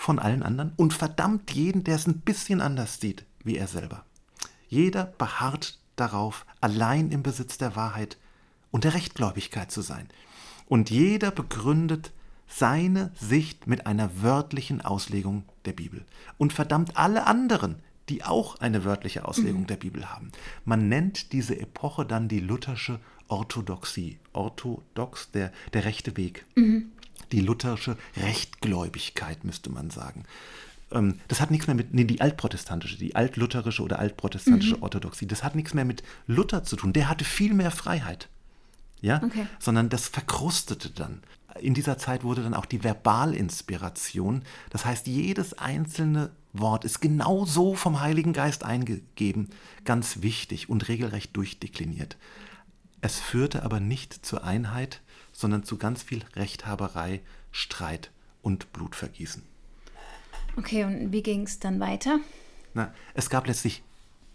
von 0.00 0.18
allen 0.18 0.42
anderen 0.42 0.72
und 0.76 0.94
verdammt 0.94 1.50
jeden, 1.50 1.84
der 1.84 1.96
es 1.96 2.06
ein 2.06 2.20
bisschen 2.20 2.62
anders 2.62 3.00
sieht 3.00 3.26
wie 3.44 3.58
er 3.58 3.66
selber. 3.66 4.04
Jeder 4.66 5.04
beharrt 5.04 5.78
darauf, 5.96 6.46
allein 6.62 7.10
im 7.10 7.22
Besitz 7.22 7.58
der 7.58 7.76
Wahrheit 7.76 8.16
und 8.70 8.84
der 8.84 8.94
Rechtgläubigkeit 8.94 9.70
zu 9.70 9.82
sein. 9.82 10.08
Und 10.66 10.88
jeder 10.88 11.30
begründet 11.30 12.12
seine 12.46 13.12
Sicht 13.14 13.66
mit 13.66 13.86
einer 13.86 14.22
wörtlichen 14.22 14.80
Auslegung 14.80 15.44
der 15.66 15.72
Bibel 15.72 16.06
und 16.38 16.54
verdammt 16.54 16.96
alle 16.96 17.26
anderen, 17.26 17.76
die 18.08 18.24
auch 18.24 18.58
eine 18.58 18.84
wörtliche 18.84 19.26
Auslegung 19.26 19.66
der 19.66 19.76
Bibel 19.76 20.10
haben. 20.10 20.32
Man 20.64 20.88
nennt 20.88 21.32
diese 21.32 21.60
Epoche 21.60 22.06
dann 22.06 22.28
die 22.28 22.40
luthersche 22.40 23.00
Orthodoxie. 23.28 24.18
Orthodox, 24.32 25.30
der, 25.30 25.52
der 25.74 25.84
rechte 25.84 26.16
Weg. 26.16 26.46
Die 27.32 27.40
luthersche 27.40 27.96
Rechtgläubigkeit, 28.16 29.44
müsste 29.44 29.70
man 29.70 29.90
sagen. 29.90 30.24
Ähm, 30.90 31.20
Das 31.28 31.40
hat 31.40 31.50
nichts 31.50 31.66
mehr 31.66 31.76
mit, 31.76 31.94
nee, 31.94 32.04
die 32.04 32.20
altprotestantische, 32.20 32.98
die 32.98 33.14
altlutherische 33.14 33.82
oder 33.82 33.98
altprotestantische 33.98 34.82
Orthodoxie, 34.82 35.26
das 35.26 35.42
hat 35.42 35.54
nichts 35.54 35.74
mehr 35.74 35.84
mit 35.84 36.02
Luther 36.26 36.64
zu 36.64 36.76
tun. 36.76 36.92
Der 36.92 37.08
hatte 37.08 37.24
viel 37.24 37.54
mehr 37.54 37.70
Freiheit. 37.70 38.28
Ja? 39.00 39.22
Okay. 39.22 39.46
Sondern 39.58 39.88
das 39.88 40.08
verkrustete 40.08 40.90
dann. 40.90 41.22
In 41.60 41.74
dieser 41.74 41.98
Zeit 41.98 42.22
wurde 42.22 42.42
dann 42.42 42.54
auch 42.54 42.66
die 42.66 42.82
Verbalinspiration. 42.82 44.42
Das 44.70 44.84
heißt, 44.84 45.06
jedes 45.06 45.58
einzelne 45.58 46.30
Wort 46.52 46.84
ist 46.84 47.00
genau 47.00 47.44
so 47.44 47.74
vom 47.74 48.00
Heiligen 48.00 48.32
Geist 48.32 48.64
eingegeben, 48.64 49.50
ganz 49.84 50.22
wichtig 50.22 50.68
und 50.68 50.88
regelrecht 50.88 51.36
durchdekliniert. 51.36 52.16
Es 53.00 53.18
führte 53.18 53.62
aber 53.62 53.80
nicht 53.80 54.24
zur 54.26 54.44
Einheit, 54.44 55.00
sondern 55.40 55.64
zu 55.64 55.78
ganz 55.78 56.02
viel 56.02 56.22
Rechthaberei, 56.36 57.22
Streit 57.50 58.10
und 58.42 58.72
Blutvergießen. 58.72 59.42
Okay, 60.56 60.84
und 60.84 61.12
wie 61.12 61.22
ging 61.22 61.42
es 61.42 61.58
dann 61.58 61.80
weiter? 61.80 62.20
Na, 62.74 62.92
es 63.14 63.30
gab 63.30 63.46
letztlich 63.46 63.82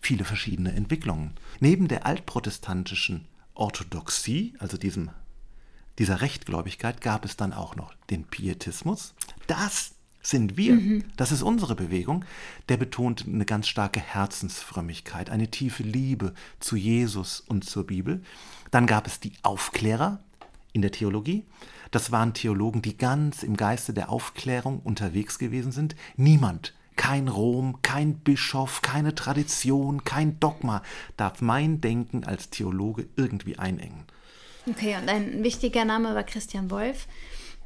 viele 0.02 0.26
verschiedene 0.26 0.74
Entwicklungen. 0.74 1.34
Neben 1.60 1.88
der 1.88 2.06
altprotestantischen 2.06 3.28
Orthodoxie, 3.54 4.56
also 4.60 4.78
diesem, 4.78 5.12
dieser 6.00 6.22
Rechtgläubigkeit, 6.22 7.02
gab 7.02 7.24
es 7.24 7.38
dann 7.38 7.54
auch 7.54 7.76
noch 7.76 7.94
den 8.10 8.26
Pietismus. 8.26 9.14
Das 9.48 9.92
sind 10.22 10.58
wir. 10.58 11.04
Das 11.18 11.32
ist 11.32 11.44
unsere 11.44 11.76
Bewegung. 11.76 12.26
Der 12.68 12.78
betont 12.78 13.26
eine 13.28 13.46
ganz 13.46 13.68
starke 13.68 14.00
Herzensfrömmigkeit, 14.00 15.30
eine 15.30 15.52
tiefe 15.52 15.84
Liebe 15.84 16.34
zu 16.60 16.76
Jesus 16.76 17.42
und 17.42 17.64
zur 17.64 17.86
Bibel. 17.86 18.24
Dann 18.72 18.88
gab 18.88 19.06
es 19.06 19.20
die 19.20 19.34
Aufklärer 19.44 20.20
in 20.76 20.82
der 20.82 20.92
Theologie. 20.92 21.46
Das 21.92 22.12
waren 22.12 22.34
Theologen, 22.34 22.82
die 22.82 22.98
ganz 22.98 23.42
im 23.42 23.56
Geiste 23.56 23.94
der 23.94 24.10
Aufklärung 24.10 24.82
unterwegs 24.84 25.40
gewesen 25.40 25.72
sind. 25.72 25.96
Niemand, 26.18 26.74
kein 26.98 27.30
Rom, 27.30 27.82
kein 27.82 28.20
Bischof, 28.20 28.82
keine 28.82 29.16
Tradition, 29.16 30.04
kein 30.04 30.40
Dogma 30.40 30.84
darf 31.16 31.42
mein 31.42 31.80
Denken 31.80 32.26
als 32.26 32.50
Theologe 32.50 33.08
irgendwie 33.16 33.58
einengen. 33.58 34.04
Okay, 34.68 34.98
und 34.98 35.08
ein 35.08 35.44
wichtiger 35.44 35.86
Name 35.86 36.14
war 36.14 36.24
Christian 36.24 36.70
Wolf. 36.72 37.08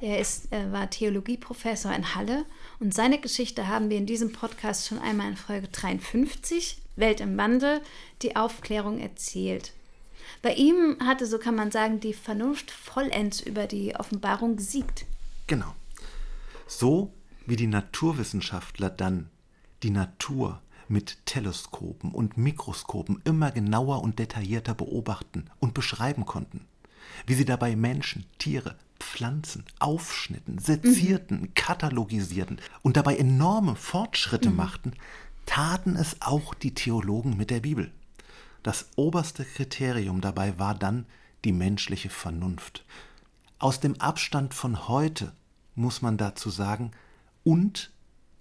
Er 0.02 0.20
ist, 0.20 0.52
äh, 0.54 0.72
war 0.72 0.90
Theologieprofessor 0.90 1.94
in 1.94 2.14
Halle 2.16 2.46
und 2.80 2.94
seine 2.94 3.20
Geschichte 3.20 3.68
haben 3.68 3.90
wir 3.90 3.98
in 3.98 4.06
diesem 4.06 4.32
Podcast 4.32 4.88
schon 4.88 5.00
einmal 5.00 5.30
in 5.30 5.36
Folge 5.36 5.68
53, 5.68 6.78
Welt 6.96 7.22
im 7.22 7.38
Wandel, 7.38 7.82
die 8.22 8.36
Aufklärung 8.36 9.00
erzählt. 9.00 9.74
Bei 10.42 10.54
ihm 10.54 10.98
hatte, 11.02 11.26
so 11.26 11.38
kann 11.38 11.56
man 11.56 11.72
sagen, 11.72 12.00
die 12.00 12.14
Vernunft 12.14 12.72
vollends 12.72 13.42
über 13.42 13.68
die 13.68 13.96
Offenbarung 13.96 14.56
gesiegt. 14.56 15.06
Genau. 15.48 15.74
So 16.68 17.12
wie 17.46 17.56
die 17.56 17.68
Naturwissenschaftler 17.68 18.90
dann 18.90 19.30
die 19.84 19.90
Natur 19.90 20.62
mit 20.88 21.26
Teleskopen 21.26 22.12
und 22.12 22.38
Mikroskopen 22.38 23.22
immer 23.24 23.52
genauer 23.52 24.02
und 24.02 24.20
detaillierter 24.20 24.74
beobachten 24.74 25.46
und 25.60 25.74
beschreiben 25.74 26.26
konnten. 26.26 26.66
Wie 27.26 27.34
sie 27.34 27.46
dabei 27.46 27.76
Menschen, 27.76 28.26
Tiere, 28.38 28.76
Pflanzen 29.00 29.66
aufschnitten, 29.80 30.60
sezierten, 30.60 31.54
katalogisierten 31.54 32.60
und 32.82 32.98
dabei 32.98 33.18
enorme 33.18 33.76
Fortschritte 33.76 34.50
machten, 34.50 34.94
taten 35.46 35.96
es 35.96 36.18
auch 36.22 36.54
die 36.54 36.74
Theologen 36.74 37.38
mit 37.38 37.50
der 37.50 37.62
Bibel. 37.62 37.92
Das 38.64 38.90
oberste 38.96 39.46
Kriterium 39.46 40.22
dabei 40.22 40.60
war 40.60 40.76
dann 40.76 41.06
die 41.46 41.54
menschliche 41.54 42.10
Vernunft. 42.10 42.86
Aus 43.58 43.80
dem 43.80 44.00
Abstand 44.00 44.54
von 44.54 44.88
heute 44.88 45.34
muss 45.76 46.02
man 46.02 46.18
dazu 46.18 46.50
sagen, 46.50 46.92
und 47.44 47.92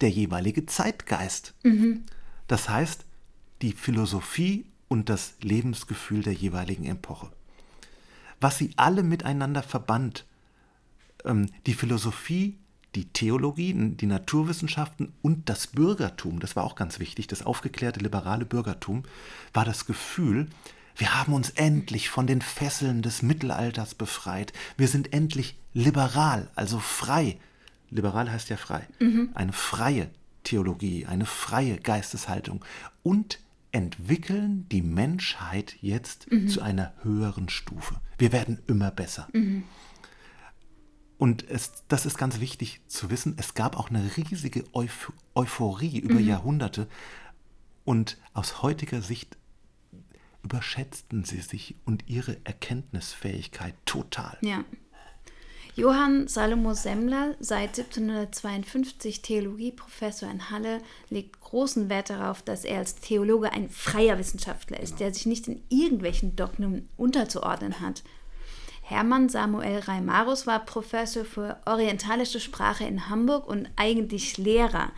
der 0.00 0.10
jeweilige 0.10 0.66
Zeitgeist. 0.66 1.54
Das 2.46 2.68
heißt, 2.68 3.04
die 3.62 3.72
Philosophie 3.72 4.66
und 4.88 5.08
das 5.08 5.34
Lebensgefühl 5.40 6.22
der 6.22 6.32
jeweiligen 6.32 6.84
Epoche. 6.84 7.30
Was 8.40 8.58
sie 8.58 8.70
alle 8.76 9.02
miteinander 9.02 9.62
verband, 9.62 10.24
ähm, 11.24 11.50
die 11.66 11.74
Philosophie, 11.74 12.56
die 12.98 13.04
Theologie, 13.12 13.72
die 13.74 14.06
Naturwissenschaften 14.06 15.12
und 15.22 15.48
das 15.48 15.68
Bürgertum, 15.68 16.40
das 16.40 16.56
war 16.56 16.64
auch 16.64 16.74
ganz 16.74 16.98
wichtig, 16.98 17.28
das 17.28 17.46
aufgeklärte 17.46 18.00
liberale 18.00 18.44
Bürgertum, 18.44 19.04
war 19.52 19.64
das 19.64 19.86
Gefühl, 19.86 20.48
wir 20.96 21.14
haben 21.14 21.32
uns 21.32 21.50
endlich 21.50 22.10
von 22.10 22.26
den 22.26 22.42
Fesseln 22.42 23.02
des 23.02 23.22
Mittelalters 23.22 23.94
befreit. 23.94 24.52
Wir 24.76 24.88
sind 24.88 25.12
endlich 25.12 25.54
liberal, 25.72 26.50
also 26.56 26.80
frei. 26.80 27.38
Liberal 27.88 28.32
heißt 28.32 28.48
ja 28.48 28.56
frei. 28.56 28.88
Eine 29.34 29.52
freie 29.52 30.10
Theologie, 30.42 31.06
eine 31.06 31.24
freie 31.24 31.76
Geisteshaltung 31.76 32.64
und 33.04 33.38
entwickeln 33.70 34.66
die 34.72 34.82
Menschheit 34.82 35.76
jetzt 35.80 36.26
zu 36.48 36.62
einer 36.62 36.92
höheren 37.04 37.48
Stufe. 37.48 37.94
Wir 38.18 38.32
werden 38.32 38.58
immer 38.66 38.90
besser. 38.90 39.28
Und 41.18 41.48
es, 41.50 41.72
das 41.88 42.06
ist 42.06 42.16
ganz 42.16 42.38
wichtig 42.38 42.80
zu 42.86 43.10
wissen, 43.10 43.34
es 43.38 43.54
gab 43.54 43.76
auch 43.76 43.90
eine 43.90 44.16
riesige 44.16 44.64
Euph 44.72 45.12
Euphorie 45.34 45.98
über 45.98 46.20
Jahrhunderte. 46.20 46.88
Und 47.84 48.18
aus 48.34 48.62
heutiger 48.62 49.02
Sicht 49.02 49.36
überschätzten 50.44 51.24
sie 51.24 51.40
sich 51.40 51.74
und 51.84 52.04
ihre 52.06 52.36
Erkenntnisfähigkeit 52.44 53.74
total. 53.84 54.38
Ja. 54.40 54.64
Johann 55.78 56.26
Salomo 56.26 56.74
Semmler, 56.74 57.36
seit 57.38 57.78
1752 57.78 59.22
Theologieprofessor 59.22 60.28
in 60.28 60.50
Halle, 60.50 60.80
legt 61.08 61.40
großen 61.40 61.88
Wert 61.88 62.10
darauf, 62.10 62.42
dass 62.42 62.64
er 62.64 62.78
als 62.78 62.96
Theologe 62.96 63.52
ein 63.52 63.68
freier 63.70 64.18
Wissenschaftler 64.18 64.80
ist, 64.80 64.98
der 64.98 65.14
sich 65.14 65.26
nicht 65.26 65.46
in 65.46 65.62
irgendwelchen 65.68 66.34
Dogmen 66.34 66.88
unterzuordnen 66.96 67.80
hat. 67.80 68.02
Hermann 68.88 69.28
Samuel 69.28 69.80
Reimarus 69.80 70.46
war 70.46 70.64
Professor 70.64 71.26
für 71.26 71.60
orientalische 71.66 72.40
Sprache 72.40 72.84
in 72.84 73.10
Hamburg 73.10 73.46
und 73.46 73.68
eigentlich 73.76 74.38
Lehrer. 74.38 74.92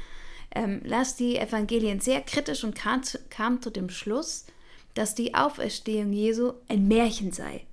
Ähm, 0.55 0.81
las 0.85 1.17
die 1.17 1.37
Evangelien 1.37 1.99
sehr 1.99 2.21
kritisch 2.21 2.63
und 2.63 2.77
kam 2.77 3.03
zu, 3.03 3.19
kam 3.31 3.61
zu 3.61 3.69
dem 3.71 3.91
Schluss, 3.91 4.47
dass 4.95 5.17
die 5.17 5.35
Auferstehung 5.35 6.13
Jesu 6.13 6.53
ein 6.69 6.87
Märchen 6.87 7.33
sei. 7.33 7.67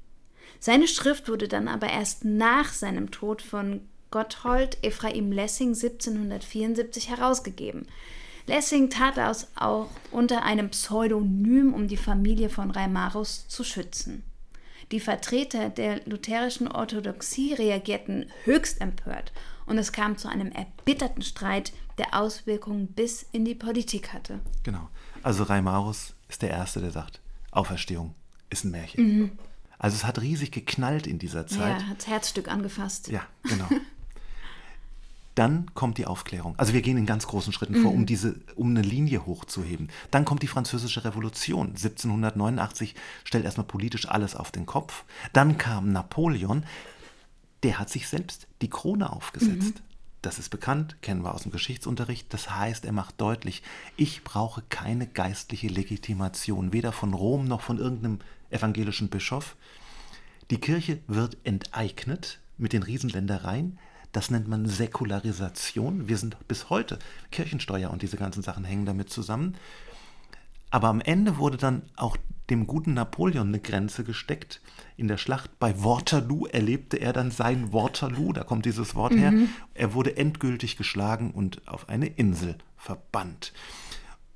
Seine 0.59 0.87
Schrift 0.87 1.29
wurde 1.29 1.47
dann 1.47 1.67
aber 1.67 1.87
erst 1.87 2.25
nach 2.25 2.73
seinem 2.73 3.11
Tod 3.11 3.43
von 3.43 3.81
Gotthold 4.09 4.83
Ephraim 4.83 5.31
Lessing 5.31 5.75
1774 5.75 7.09
herausgegeben. 7.09 7.85
Lessing 8.47 8.89
tat 8.89 9.17
das 9.17 9.49
auch 9.55 9.89
unter 10.09 10.41
einem 10.41 10.71
Pseudonym, 10.71 11.75
um 11.75 11.87
die 11.87 11.95
Familie 11.95 12.49
von 12.49 12.71
Reimarus 12.71 13.47
zu 13.47 13.63
schützen. 13.63 14.23
Die 14.91 14.99
Vertreter 14.99 15.69
der 15.69 16.01
lutherischen 16.05 16.67
Orthodoxie 16.67 17.53
reagierten 17.53 18.31
höchst 18.45 18.79
empört 18.79 19.33
und 19.65 19.77
es 19.77 19.91
kam 19.91 20.17
zu 20.17 20.29
einem 20.29 20.51
erbitterten 20.51 21.21
Streit, 21.21 21.73
der 21.97 22.13
Auswirkungen 22.13 22.87
bis 22.87 23.25
in 23.31 23.43
die 23.43 23.55
Politik 23.55 24.13
hatte. 24.13 24.39
Genau. 24.63 24.89
Also 25.23 25.43
Reimarus 25.43 26.15
ist 26.29 26.41
der 26.41 26.51
Erste, 26.51 26.79
der 26.79 26.91
sagt, 26.91 27.21
Auferstehung 27.51 28.15
ist 28.49 28.63
ein 28.63 28.71
Märchen. 28.71 29.19
Mhm. 29.19 29.31
Also 29.79 29.95
es 29.95 30.05
hat 30.05 30.21
riesig 30.21 30.51
geknallt 30.51 31.05
in 31.05 31.19
dieser 31.19 31.47
Zeit. 31.47 31.81
Ja, 31.81 31.87
hat 31.87 31.97
das 31.99 32.07
Herzstück 32.07 32.47
angefasst. 32.47 33.09
Ja, 33.09 33.23
genau. 33.43 33.67
Dann 35.37 35.71
kommt 35.75 35.99
die 35.99 36.07
Aufklärung. 36.07 36.55
Also 36.57 36.73
wir 36.73 36.81
gehen 36.81 36.97
in 36.97 37.05
ganz 37.05 37.27
großen 37.27 37.53
Schritten 37.53 37.77
mhm. 37.77 37.83
vor, 37.83 37.93
um 37.93 38.07
diese, 38.07 38.39
um 38.55 38.71
eine 38.71 38.81
Linie 38.81 39.27
hochzuheben. 39.27 39.89
Dann 40.09 40.25
kommt 40.25 40.41
die 40.41 40.47
Französische 40.47 41.05
Revolution. 41.05 41.67
1789 41.67 42.95
stellt 43.23 43.45
erstmal 43.45 43.67
politisch 43.67 44.09
alles 44.09 44.35
auf 44.35 44.51
den 44.51 44.65
Kopf. 44.65 45.05
Dann 45.33 45.59
kam 45.59 45.91
Napoleon, 45.91 46.65
der 47.61 47.77
hat 47.77 47.91
sich 47.91 48.07
selbst 48.07 48.47
die 48.63 48.69
Krone 48.71 49.11
aufgesetzt. 49.11 49.75
Mhm. 49.75 49.83
Das 50.23 50.39
ist 50.39 50.49
bekannt, 50.49 51.03
kennen 51.03 51.23
wir 51.23 51.35
aus 51.35 51.43
dem 51.43 51.51
Geschichtsunterricht. 51.51 52.33
Das 52.33 52.49
heißt, 52.49 52.83
er 52.85 52.91
macht 52.91 53.21
deutlich, 53.21 53.61
ich 53.95 54.23
brauche 54.23 54.63
keine 54.69 55.05
geistliche 55.05 55.67
Legitimation, 55.67 56.73
weder 56.73 56.91
von 56.91 57.13
Rom 57.13 57.45
noch 57.45 57.61
von 57.61 57.77
irgendeinem 57.77 58.19
evangelischen 58.49 59.09
Bischof. 59.09 59.55
Die 60.49 60.57
Kirche 60.57 60.99
wird 61.05 61.37
enteignet 61.43 62.39
mit 62.57 62.73
den 62.73 62.81
Riesenländereien. 62.81 63.77
Das 64.11 64.31
nennt 64.31 64.47
man 64.47 64.65
Säkularisation. 64.65 66.07
Wir 66.07 66.17
sind 66.17 66.37
bis 66.47 66.69
heute, 66.69 66.99
Kirchensteuer 67.31 67.91
und 67.91 68.01
diese 68.01 68.17
ganzen 68.17 68.41
Sachen 68.43 68.63
hängen 68.63 68.85
damit 68.85 69.09
zusammen. 69.09 69.55
Aber 70.69 70.87
am 70.89 71.01
Ende 71.01 71.37
wurde 71.37 71.57
dann 71.57 71.83
auch 71.95 72.17
dem 72.49 72.67
guten 72.67 72.93
Napoleon 72.93 73.47
eine 73.47 73.59
Grenze 73.59 74.03
gesteckt. 74.03 74.61
In 74.95 75.07
der 75.07 75.17
Schlacht 75.17 75.59
bei 75.59 75.83
Waterloo 75.83 76.45
erlebte 76.45 76.97
er 76.97 77.13
dann 77.13 77.31
sein 77.31 77.73
Waterloo, 77.73 78.33
da 78.33 78.43
kommt 78.43 78.65
dieses 78.65 78.95
Wort 78.95 79.13
her. 79.13 79.31
Mhm. 79.31 79.49
Er 79.73 79.93
wurde 79.93 80.17
endgültig 80.17 80.77
geschlagen 80.77 81.31
und 81.31 81.67
auf 81.67 81.89
eine 81.89 82.07
Insel 82.07 82.57
verbannt. 82.77 83.53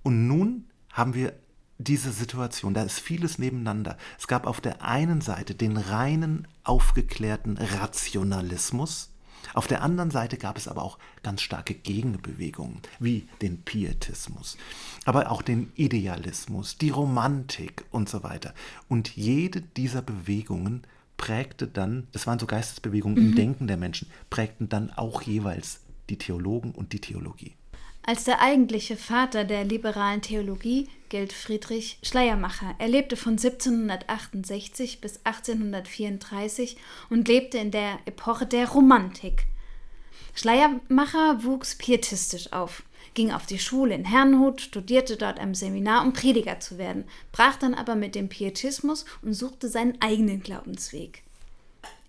Und 0.04 0.28
nun 0.28 0.66
haben 0.92 1.14
wir 1.14 1.34
diese 1.78 2.12
Situation, 2.12 2.74
da 2.74 2.84
ist 2.84 3.00
vieles 3.00 3.40
nebeneinander. 3.40 3.98
Es 4.20 4.28
gab 4.28 4.46
auf 4.46 4.62
der 4.62 4.84
einen 4.84 5.22
Seite 5.22 5.56
den 5.56 5.78
reinen, 5.78 6.48
aufgeklärten 6.64 7.58
Rationalismus, 7.58 9.11
auf 9.54 9.68
der 9.68 9.82
anderen 9.82 10.12
Seite 10.12 10.38
gab 10.38 10.58
es 10.58 10.68
aber 10.68 10.84
auch 10.84 10.98
ganz 11.24 11.42
starke 11.42 11.74
Gegenbewegungen, 11.74 12.82
wie 13.00 13.28
den 13.42 13.62
Pietismus, 13.62 14.58
aber 15.06 15.32
auch 15.32 15.42
den 15.42 15.72
Idealismus, 15.76 16.78
die 16.78 16.90
Romantik 16.90 17.86
und 17.92 18.10
so 18.10 18.24
weiter. 18.24 18.54
Und 18.88 19.16
jede 19.16 19.62
dieser 19.62 20.02
Bewegungen 20.02 20.84
prägte 21.18 21.68
dann, 21.68 22.08
das 22.14 22.28
waren 22.28 22.40
so 22.40 22.48
Geistesbewegungen 22.48 23.22
mhm. 23.22 23.30
im 23.30 23.36
Denken 23.36 23.68
der 23.68 23.78
Menschen, 23.78 24.10
prägten 24.30 24.70
dann 24.70 24.92
auch 24.92 25.22
jeweils 25.22 25.82
die 26.10 26.18
Theologen 26.18 26.72
und 26.72 26.94
die 26.94 27.00
Theologie. 27.00 27.54
Als 28.04 28.24
der 28.24 28.42
eigentliche 28.42 28.98
Vater 28.98 29.44
der 29.44 29.64
liberalen 29.64 30.22
Theologie 30.22 30.90
gilt 31.10 31.34
Friedrich 31.34 32.00
Schleiermacher. 32.02 32.74
Er 32.80 32.88
lebte 32.88 33.16
von 33.16 33.34
1768 33.34 35.02
bis 35.02 35.20
1834 35.24 36.78
und 37.10 37.28
lebte 37.28 37.60
in 37.60 37.70
der 37.70 38.00
Epoche 38.06 38.48
der 38.48 38.70
Romantik. 38.70 39.46
Schleiermacher 40.34 41.44
wuchs 41.44 41.76
pietistisch 41.76 42.52
auf, 42.54 42.84
ging 43.14 43.32
auf 43.32 43.46
die 43.46 43.60
Schule 43.60 43.94
in 43.94 44.06
Herrnhut, 44.06 44.62
studierte 44.62 45.18
dort 45.18 45.40
am 45.40 45.54
Seminar, 45.54 46.04
um 46.04 46.14
Prediger 46.14 46.60
zu 46.60 46.78
werden, 46.78 47.04
brach 47.32 47.58
dann 47.58 47.76
aber 47.76 47.96
mit 47.96 48.16
dem 48.16 48.30
Pietismus 48.30 49.06
und 49.22 49.34
suchte 49.34 49.68
seinen 49.68 50.02
eigenen 50.02 50.42
Glaubensweg. 50.42 51.24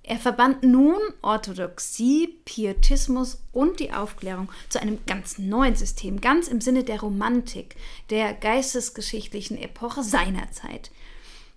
Er 0.05 0.19
verband 0.19 0.65
nun 0.65 0.99
Orthodoxie, 1.23 2.29
Pietismus 2.45 3.39
und 3.53 3.79
die 3.79 3.93
Aufklärung 3.93 4.49
zu 4.69 4.81
einem 4.81 4.99
ganz 5.07 5.39
neuen 5.39 5.77
System, 5.77 6.21
ganz 6.21 6.49
im 6.49 6.61
Sinne 6.61 6.83
der 6.83 7.01
Romantik, 7.01 7.77
der 8.11 8.35
geistesgeschichtlichen 8.35 9.57
Epoche 9.57 10.03
seiner 10.03 10.51
Zeit. 10.51 10.91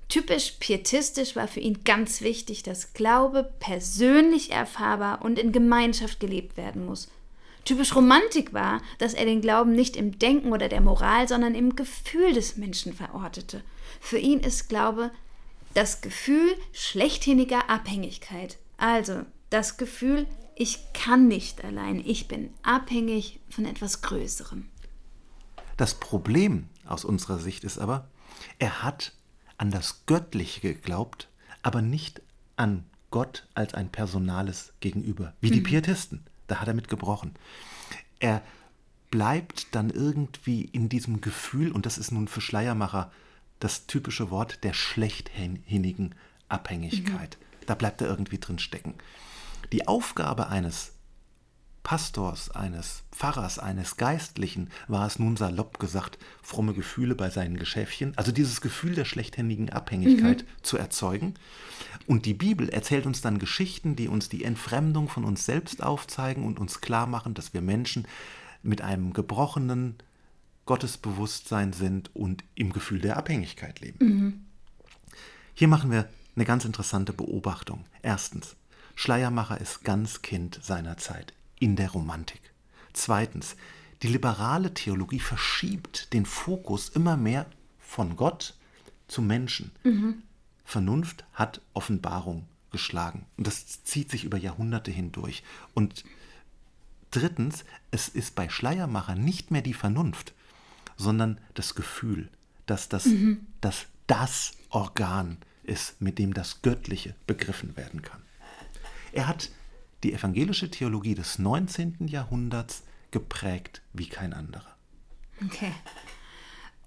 Typisch 0.09 0.53
pietistisch 0.59 1.35
war 1.35 1.47
für 1.47 1.59
ihn 1.59 1.83
ganz 1.83 2.21
wichtig, 2.21 2.61
dass 2.61 2.93
Glaube 2.93 3.51
persönlich 3.59 4.51
erfahrbar 4.51 5.23
und 5.23 5.39
in 5.39 5.51
Gemeinschaft 5.51 6.19
gelebt 6.19 6.55
werden 6.57 6.85
muss. 6.85 7.09
Typisch 7.65 7.95
Romantik 7.95 8.53
war, 8.53 8.79
dass 8.99 9.15
er 9.15 9.25
den 9.25 9.41
Glauben 9.41 9.71
nicht 9.71 9.95
im 9.95 10.19
Denken 10.19 10.53
oder 10.53 10.69
der 10.69 10.81
Moral, 10.81 11.27
sondern 11.27 11.55
im 11.55 11.75
Gefühl 11.75 12.33
des 12.33 12.57
Menschen 12.57 12.93
verortete. 12.93 13.63
Für 13.99 14.19
ihn 14.19 14.39
ist 14.39 14.69
Glaube 14.69 15.09
das 15.75 16.01
Gefühl 16.01 16.55
schlechthiniger 16.73 17.69
Abhängigkeit. 17.69 18.57
Also 18.77 19.25
das 19.49 19.77
Gefühl, 19.77 20.25
ich 20.55 20.79
kann 20.93 21.27
nicht 21.27 21.63
allein, 21.63 22.01
ich 22.03 22.27
bin 22.27 22.49
abhängig 22.63 23.39
von 23.49 23.65
etwas 23.65 24.01
Größerem. 24.01 24.69
Das 25.77 25.95
Problem 25.95 26.69
aus 26.85 27.03
unserer 27.03 27.39
Sicht 27.39 27.65
ist 27.65 27.77
aber, 27.77 28.07
er 28.57 28.83
hat 28.83 29.13
an 29.57 29.69
das 29.69 30.05
Göttliche 30.05 30.61
geglaubt, 30.61 31.29
aber 31.61 31.81
nicht 31.81 32.21
an 32.55 32.85
Gott 33.11 33.47
als 33.53 33.73
ein 33.73 33.89
personales 33.89 34.73
Gegenüber, 34.79 35.33
wie 35.41 35.51
die 35.51 35.59
mhm. 35.59 35.65
Pietisten. 35.65 36.23
Da 36.47 36.61
hat 36.61 36.67
er 36.69 36.73
mit 36.73 36.87
gebrochen. 36.87 37.33
Er 38.19 38.41
bleibt 39.11 39.75
dann 39.75 39.89
irgendwie 39.89 40.61
in 40.61 40.87
diesem 40.87 41.19
Gefühl, 41.19 41.71
und 41.71 41.85
das 41.85 41.97
ist 41.97 42.11
nun 42.11 42.29
für 42.29 42.41
Schleiermacher 42.41 43.11
das 43.59 43.87
typische 43.87 44.29
Wort 44.31 44.63
der 44.63 44.73
schlechthinigen 44.73 46.15
Abhängigkeit. 46.49 47.37
Mhm. 47.39 47.65
Da 47.65 47.75
bleibt 47.75 48.01
er 48.01 48.07
irgendwie 48.07 48.39
drin 48.39 48.59
stecken. 48.59 48.95
Die 49.71 49.87
Aufgabe 49.87 50.47
eines 50.47 50.93
Pastors, 51.85 52.49
eines 52.49 53.03
Pfarrers, 53.11 53.59
eines 53.59 53.95
Geistlichen 53.95 54.71
war 54.87 55.05
es 55.05 55.19
nun 55.19 55.37
salopp 55.37 55.77
gesagt, 55.77 56.17
fromme 56.41 56.73
Gefühle 56.73 57.13
bei 57.13 57.29
seinen 57.29 57.57
Geschäftchen, 57.57 58.17
also 58.17 58.31
dieses 58.31 58.59
Gefühl 58.59 58.95
der 58.95 59.05
schlechthändigen 59.05 59.69
Abhängigkeit 59.69 60.43
mhm. 60.43 60.63
zu 60.63 60.77
erzeugen. 60.79 61.35
Und 62.07 62.25
die 62.25 62.33
Bibel 62.33 62.69
erzählt 62.69 63.05
uns 63.05 63.21
dann 63.21 63.37
Geschichten, 63.37 63.95
die 63.95 64.07
uns 64.07 64.29
die 64.29 64.43
Entfremdung 64.43 65.09
von 65.09 65.23
uns 65.23 65.45
selbst 65.45 65.83
aufzeigen 65.83 66.43
und 66.43 66.59
uns 66.59 66.81
klar 66.81 67.05
machen, 67.05 67.35
dass 67.35 67.53
wir 67.53 67.61
Menschen 67.61 68.07
mit 68.63 68.81
einem 68.81 69.13
gebrochenen 69.13 69.95
Gottesbewusstsein 70.65 71.73
sind 71.73 72.15
und 72.15 72.43
im 72.55 72.73
Gefühl 72.73 72.99
der 72.99 73.17
Abhängigkeit 73.17 73.79
leben. 73.79 74.05
Mhm. 74.05 74.45
Hier 75.53 75.67
machen 75.67 75.91
wir 75.91 76.09
eine 76.35 76.45
ganz 76.45 76.65
interessante 76.65 77.13
Beobachtung. 77.13 77.85
Erstens, 78.01 78.55
Schleiermacher 78.95 79.59
ist 79.59 79.83
ganz 79.83 80.21
Kind 80.21 80.59
seiner 80.61 80.97
Zeit 80.97 81.33
in 81.59 81.75
der 81.75 81.91
Romantik. 81.91 82.41
Zweitens, 82.93 83.55
die 84.01 84.07
liberale 84.07 84.73
Theologie 84.73 85.19
verschiebt 85.19 86.13
den 86.13 86.25
Fokus 86.25 86.89
immer 86.89 87.17
mehr 87.17 87.45
von 87.79 88.15
Gott 88.15 88.55
zum 89.07 89.27
Menschen. 89.27 89.71
Mhm. 89.83 90.23
Vernunft 90.65 91.25
hat 91.33 91.61
Offenbarung 91.73 92.45
geschlagen. 92.71 93.25
Und 93.37 93.47
das 93.47 93.83
zieht 93.83 94.11
sich 94.11 94.23
über 94.23 94.37
Jahrhunderte 94.37 94.91
hindurch. 94.91 95.43
Und 95.73 96.03
drittens, 97.11 97.63
es 97.91 98.09
ist 98.09 98.35
bei 98.35 98.49
Schleiermacher 98.49 99.15
nicht 99.15 99.51
mehr 99.51 99.61
die 99.61 99.73
Vernunft, 99.73 100.33
sondern 100.97 101.39
das 101.53 101.75
Gefühl, 101.75 102.29
dass 102.65 102.89
das, 102.89 103.05
mhm. 103.05 103.45
dass 103.61 103.85
das 104.07 104.53
Organ 104.69 105.37
ist, 105.63 106.01
mit 106.01 106.19
dem 106.19 106.33
das 106.33 106.61
Göttliche 106.61 107.15
begriffen 107.27 107.75
werden 107.75 108.01
kann. 108.01 108.21
Er 109.11 109.27
hat 109.27 109.49
die 110.03 110.13
evangelische 110.13 110.69
Theologie 110.69 111.15
des 111.15 111.39
19. 111.39 112.07
Jahrhunderts 112.07 112.83
geprägt 113.11 113.81
wie 113.93 114.07
kein 114.07 114.33
anderer. 114.33 114.75
Okay. 115.43 115.71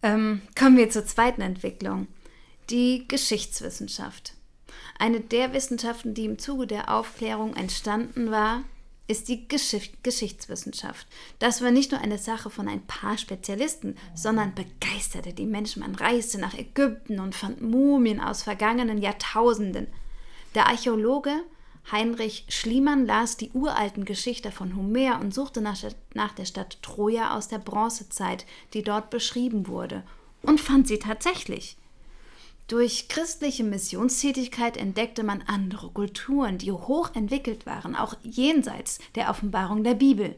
Ähm, 0.02 0.42
kommen 0.56 0.76
wir 0.76 0.90
zur 0.90 1.04
zweiten 1.06 1.40
Entwicklung, 1.40 2.06
die 2.70 3.08
Geschichtswissenschaft. 3.08 4.34
Eine 4.98 5.20
der 5.20 5.52
Wissenschaften, 5.52 6.14
die 6.14 6.24
im 6.24 6.38
Zuge 6.38 6.66
der 6.66 6.94
Aufklärung 6.94 7.56
entstanden 7.56 8.30
war, 8.30 8.62
ist 9.08 9.28
die 9.28 9.48
Geschicht 9.48 10.04
Geschichtswissenschaft. 10.04 11.06
Das 11.38 11.62
war 11.62 11.70
nicht 11.70 11.90
nur 11.90 12.00
eine 12.00 12.18
Sache 12.18 12.50
von 12.50 12.68
ein 12.68 12.86
paar 12.86 13.18
Spezialisten, 13.18 13.96
sondern 14.14 14.54
begeisterte 14.54 15.32
die 15.32 15.46
Menschen. 15.46 15.80
Man 15.80 15.94
reiste 15.94 16.38
nach 16.38 16.54
Ägypten 16.54 17.18
und 17.18 17.34
fand 17.34 17.62
Mumien 17.62 18.20
aus 18.20 18.42
vergangenen 18.42 18.98
Jahrtausenden. 18.98 19.88
Der 20.54 20.66
Archäologe 20.66 21.42
Heinrich 21.90 22.44
Schliemann 22.48 23.06
las 23.06 23.38
die 23.38 23.50
uralten 23.52 24.04
Geschichten 24.04 24.52
von 24.52 24.76
Homer 24.76 25.20
und 25.20 25.32
suchte 25.32 25.62
nach, 25.62 25.78
nach 26.12 26.32
der 26.32 26.44
Stadt 26.44 26.82
Troja 26.82 27.34
aus 27.34 27.48
der 27.48 27.58
Bronzezeit, 27.58 28.44
die 28.74 28.82
dort 28.82 29.08
beschrieben 29.08 29.68
wurde, 29.68 30.02
und 30.42 30.60
fand 30.60 30.86
sie 30.86 30.98
tatsächlich. 30.98 31.77
Durch 32.68 33.08
christliche 33.08 33.64
Missionstätigkeit 33.64 34.76
entdeckte 34.76 35.22
man 35.22 35.40
andere 35.46 35.88
Kulturen, 35.88 36.58
die 36.58 36.70
hoch 36.70 37.14
entwickelt 37.14 37.64
waren, 37.64 37.96
auch 37.96 38.14
jenseits 38.22 38.98
der 39.14 39.30
Offenbarung 39.30 39.84
der 39.84 39.94
Bibel. 39.94 40.34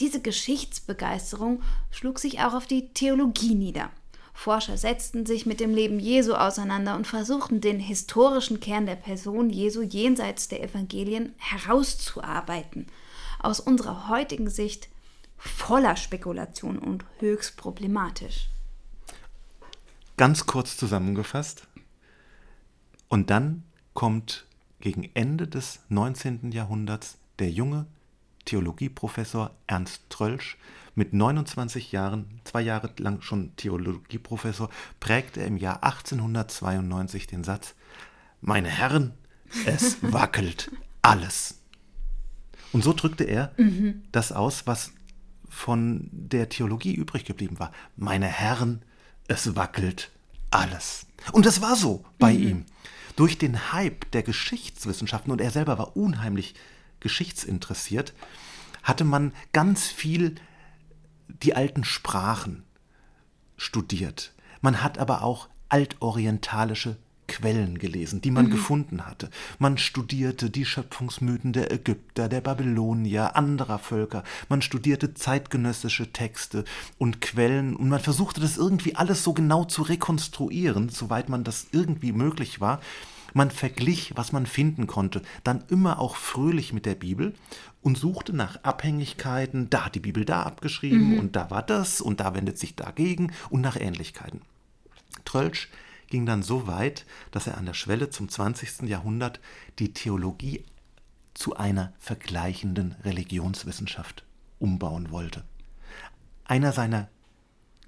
Diese 0.00 0.20
Geschichtsbegeisterung 0.20 1.62
schlug 1.92 2.18
sich 2.18 2.40
auch 2.40 2.54
auf 2.54 2.66
die 2.66 2.88
Theologie 2.88 3.54
nieder. 3.54 3.90
Forscher 4.32 4.76
setzten 4.76 5.26
sich 5.26 5.46
mit 5.46 5.60
dem 5.60 5.72
Leben 5.72 6.00
Jesu 6.00 6.34
auseinander 6.34 6.96
und 6.96 7.06
versuchten 7.06 7.60
den 7.60 7.78
historischen 7.78 8.58
Kern 8.58 8.86
der 8.86 8.96
Person 8.96 9.48
Jesu 9.48 9.82
jenseits 9.82 10.48
der 10.48 10.60
Evangelien 10.60 11.34
herauszuarbeiten. 11.36 12.88
Aus 13.38 13.60
unserer 13.60 14.08
heutigen 14.08 14.50
Sicht 14.50 14.88
voller 15.36 15.94
Spekulation 15.94 16.80
und 16.80 17.04
höchst 17.20 17.56
problematisch. 17.56 18.48
Ganz 20.16 20.46
kurz 20.46 20.76
zusammengefasst. 20.76 21.66
Und 23.08 23.30
dann 23.30 23.64
kommt 23.94 24.46
gegen 24.80 25.10
Ende 25.14 25.48
des 25.48 25.80
19. 25.88 26.52
Jahrhunderts 26.52 27.18
der 27.38 27.50
junge 27.50 27.86
Theologieprofessor 28.44 29.50
Ernst 29.66 30.02
Trölsch 30.10 30.58
mit 30.94 31.12
29 31.12 31.92
Jahren, 31.92 32.40
zwei 32.44 32.62
Jahre 32.62 32.90
lang 32.98 33.20
schon 33.22 33.56
Theologieprofessor, 33.56 34.68
prägt 35.00 35.36
er 35.36 35.46
im 35.46 35.56
Jahr 35.56 35.82
1892 35.82 37.26
den 37.26 37.42
Satz, 37.42 37.74
meine 38.40 38.68
Herren, 38.68 39.14
es 39.66 39.98
wackelt 40.12 40.70
alles. 41.02 41.60
Und 42.72 42.84
so 42.84 42.92
drückte 42.92 43.24
er 43.24 43.52
mhm. 43.56 44.02
das 44.12 44.32
aus, 44.32 44.66
was 44.66 44.92
von 45.48 46.08
der 46.12 46.48
Theologie 46.48 46.94
übrig 46.94 47.24
geblieben 47.24 47.58
war. 47.58 47.72
Meine 47.96 48.26
Herren, 48.26 48.82
es 49.28 49.56
wackelt 49.56 50.10
alles. 50.50 51.06
Und 51.32 51.46
das 51.46 51.60
war 51.60 51.76
so 51.76 52.04
bei 52.18 52.34
mhm. 52.34 52.42
ihm. 52.48 52.66
Durch 53.16 53.38
den 53.38 53.72
Hype 53.72 54.10
der 54.10 54.22
Geschichtswissenschaften, 54.22 55.30
und 55.30 55.40
er 55.40 55.50
selber 55.50 55.78
war 55.78 55.96
unheimlich 55.96 56.54
geschichtsinteressiert, 57.00 58.12
hatte 58.82 59.04
man 59.04 59.32
ganz 59.52 59.86
viel 59.86 60.34
die 61.28 61.54
alten 61.54 61.84
Sprachen 61.84 62.64
studiert. 63.56 64.32
Man 64.60 64.82
hat 64.82 64.98
aber 64.98 65.22
auch 65.22 65.48
altorientalische 65.68 66.96
Quellen 67.34 67.78
gelesen, 67.78 68.20
die 68.20 68.30
man 68.30 68.46
mhm. 68.46 68.50
gefunden 68.50 69.06
hatte. 69.06 69.28
Man 69.58 69.76
studierte 69.76 70.50
die 70.50 70.64
Schöpfungsmythen 70.64 71.52
der 71.52 71.72
Ägypter, 71.72 72.28
der 72.28 72.40
Babylonier, 72.40 73.34
anderer 73.34 73.80
Völker. 73.80 74.22
Man 74.48 74.62
studierte 74.62 75.14
zeitgenössische 75.14 76.12
Texte 76.12 76.64
und 76.96 77.20
Quellen 77.20 77.74
und 77.74 77.88
man 77.88 77.98
versuchte 77.98 78.40
das 78.40 78.56
irgendwie 78.56 78.94
alles 78.94 79.24
so 79.24 79.32
genau 79.32 79.64
zu 79.64 79.82
rekonstruieren, 79.82 80.90
soweit 80.90 81.28
man 81.28 81.42
das 81.42 81.66
irgendwie 81.72 82.12
möglich 82.12 82.60
war. 82.60 82.80
Man 83.32 83.50
verglich, 83.50 84.12
was 84.14 84.30
man 84.30 84.46
finden 84.46 84.86
konnte, 84.86 85.20
dann 85.42 85.64
immer 85.68 85.98
auch 85.98 86.14
fröhlich 86.14 86.72
mit 86.72 86.86
der 86.86 86.94
Bibel 86.94 87.34
und 87.82 87.98
suchte 87.98 88.32
nach 88.32 88.62
Abhängigkeiten. 88.62 89.70
Da 89.70 89.86
hat 89.86 89.96
die 89.96 90.00
Bibel 90.00 90.24
da 90.24 90.44
abgeschrieben 90.44 91.14
mhm. 91.14 91.18
und 91.18 91.36
da 91.36 91.50
war 91.50 91.64
das 91.64 92.00
und 92.00 92.20
da 92.20 92.32
wendet 92.36 92.58
sich 92.58 92.76
dagegen 92.76 93.32
und 93.50 93.60
nach 93.60 93.74
Ähnlichkeiten. 93.74 94.42
Trölsch 95.24 95.68
ging 96.14 96.26
dann 96.26 96.44
so 96.44 96.68
weit, 96.68 97.06
dass 97.32 97.48
er 97.48 97.58
an 97.58 97.66
der 97.66 97.74
Schwelle 97.74 98.08
zum 98.08 98.28
20. 98.28 98.88
Jahrhundert 98.88 99.40
die 99.80 99.92
Theologie 99.92 100.64
zu 101.34 101.56
einer 101.56 101.92
vergleichenden 101.98 102.94
Religionswissenschaft 103.02 104.24
umbauen 104.60 105.10
wollte. 105.10 105.42
Einer 106.44 106.70
seiner 106.70 107.08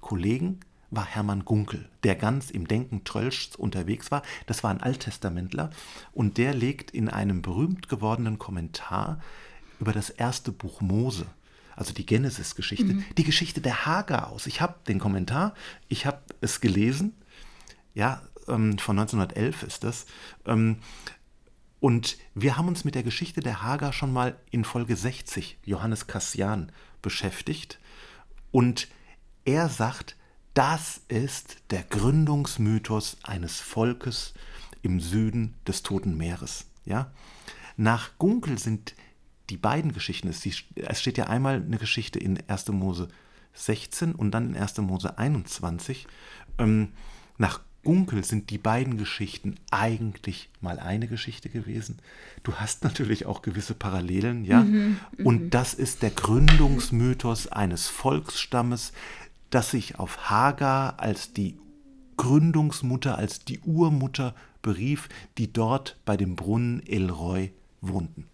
Kollegen 0.01 0.59
war 0.91 1.05
Hermann 1.05 1.45
Gunkel, 1.45 1.87
der 2.03 2.15
ganz 2.15 2.51
im 2.51 2.67
Denken 2.67 3.05
Trölschs 3.05 3.55
unterwegs 3.55 4.11
war. 4.11 4.23
Das 4.45 4.61
war 4.61 4.71
ein 4.71 4.81
Alttestamentler 4.81 5.69
und 6.11 6.37
der 6.37 6.53
legt 6.53 6.91
in 6.91 7.07
einem 7.07 7.41
berühmt 7.41 7.87
gewordenen 7.87 8.37
Kommentar 8.37 9.21
über 9.79 9.93
das 9.93 10.09
erste 10.09 10.51
Buch 10.51 10.81
Mose, 10.81 11.27
also 11.77 11.93
die 11.93 12.05
Genesis-Geschichte, 12.05 12.91
mhm. 12.95 13.05
die 13.17 13.23
Geschichte 13.23 13.61
der 13.61 13.85
Hagar 13.85 14.31
aus. 14.31 14.47
Ich 14.47 14.59
habe 14.59 14.75
den 14.85 14.99
Kommentar, 14.99 15.53
ich 15.87 16.05
habe 16.05 16.19
es 16.41 16.59
gelesen, 16.59 17.13
ja, 17.97 18.21
ähm, 18.47 18.77
von 18.77 18.99
1911 18.99 19.63
ist 19.63 19.83
das. 19.83 20.05
Ähm, 20.45 20.77
und 21.79 22.17
wir 22.35 22.55
haben 22.55 22.67
uns 22.67 22.85
mit 22.85 22.93
der 22.93 23.01
Geschichte 23.01 23.41
der 23.41 23.63
Hagar 23.63 23.91
schon 23.91 24.13
mal 24.13 24.37
in 24.51 24.63
Folge 24.63 24.95
60, 24.95 25.57
Johannes 25.65 26.05
Kassian, 26.05 26.71
beschäftigt. 27.01 27.79
Und 28.51 28.87
er 29.45 29.67
sagt, 29.67 30.15
das 30.53 31.01
ist 31.07 31.57
der 31.71 31.81
Gründungsmythos 31.83 33.17
eines 33.23 33.61
Volkes 33.61 34.35
im 34.83 34.99
Süden 34.99 35.55
des 35.65 35.81
Toten 35.81 36.17
Meeres. 36.17 36.67
Ja? 36.85 37.11
Nach 37.77 38.11
Gunkel 38.19 38.59
sind 38.59 38.93
die 39.49 39.57
beiden 39.57 39.91
Geschichten, 39.91 40.27
es 40.27 41.01
steht 41.01 41.17
ja 41.17 41.25
einmal 41.27 41.63
eine 41.63 41.77
Geschichte 41.79 42.19
in 42.19 42.37
1. 42.47 42.67
Mose 42.69 43.07
16 43.53 44.13
und 44.13 44.29
dann 44.31 44.53
in 44.53 44.61
1. 44.61 44.77
Mose 44.79 45.17
21. 45.17 46.05
Ähm, 46.59 46.93
nach 47.37 47.61
Gunkel 47.87 48.25
sind 48.25 48.49
die 48.49 48.57
beiden 48.57 48.97
Geschichten 48.97 49.55
eigentlich 49.71 50.49
mal 50.59 50.77
eine 50.77 51.07
Geschichte 51.07 51.47
gewesen. 51.47 51.99
Du 52.43 52.55
hast 52.55 52.83
natürlich 52.83 53.25
auch 53.25 53.41
gewisse 53.41 53.75
Parallelen, 53.75 54.43
ja. 54.43 54.63
Mhm, 54.63 54.99
und 55.23 55.43
mhm. 55.43 55.49
das 55.51 55.73
ist 55.73 56.01
der 56.01 56.09
Gründungsmythos 56.09 57.47
eines 57.47 57.87
Volksstammes, 57.87 58.91
das 59.51 59.71
sich 59.71 59.99
auf 59.99 60.29
Hagar 60.29 60.99
als 60.99 61.31
die 61.31 61.57
Gründungsmutter, 62.17 63.17
als 63.17 63.45
die 63.45 63.59
Urmutter 63.59 64.35
berief, 64.61 65.07
die 65.37 65.53
dort 65.53 65.95
bei 66.03 66.17
dem 66.17 66.35
Brunnen 66.35 66.85
Elroy 66.85 67.53
wohnten. 67.79 68.27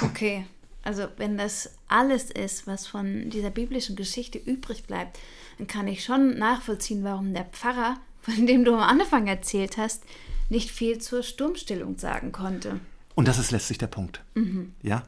Okay, 0.00 0.46
also 0.82 1.08
wenn 1.18 1.36
das 1.36 1.68
alles 1.86 2.30
ist, 2.30 2.66
was 2.66 2.86
von 2.86 3.28
dieser 3.28 3.50
biblischen 3.50 3.94
Geschichte 3.94 4.38
übrig 4.38 4.84
bleibt, 4.86 5.18
dann 5.58 5.66
kann 5.66 5.86
ich 5.86 6.02
schon 6.02 6.38
nachvollziehen, 6.38 7.04
warum 7.04 7.34
der 7.34 7.44
Pfarrer, 7.44 7.98
von 8.24 8.46
dem 8.46 8.64
du 8.64 8.74
am 8.74 8.80
Anfang 8.80 9.26
erzählt 9.26 9.76
hast, 9.76 10.02
nicht 10.48 10.70
viel 10.70 10.98
zur 10.98 11.22
Sturmstillung 11.22 11.98
sagen 11.98 12.32
konnte. 12.32 12.80
Und 13.14 13.28
das 13.28 13.38
ist 13.38 13.50
letztlich 13.50 13.78
der 13.78 13.86
Punkt. 13.86 14.22
Mhm. 14.34 14.74
Ja, 14.82 15.04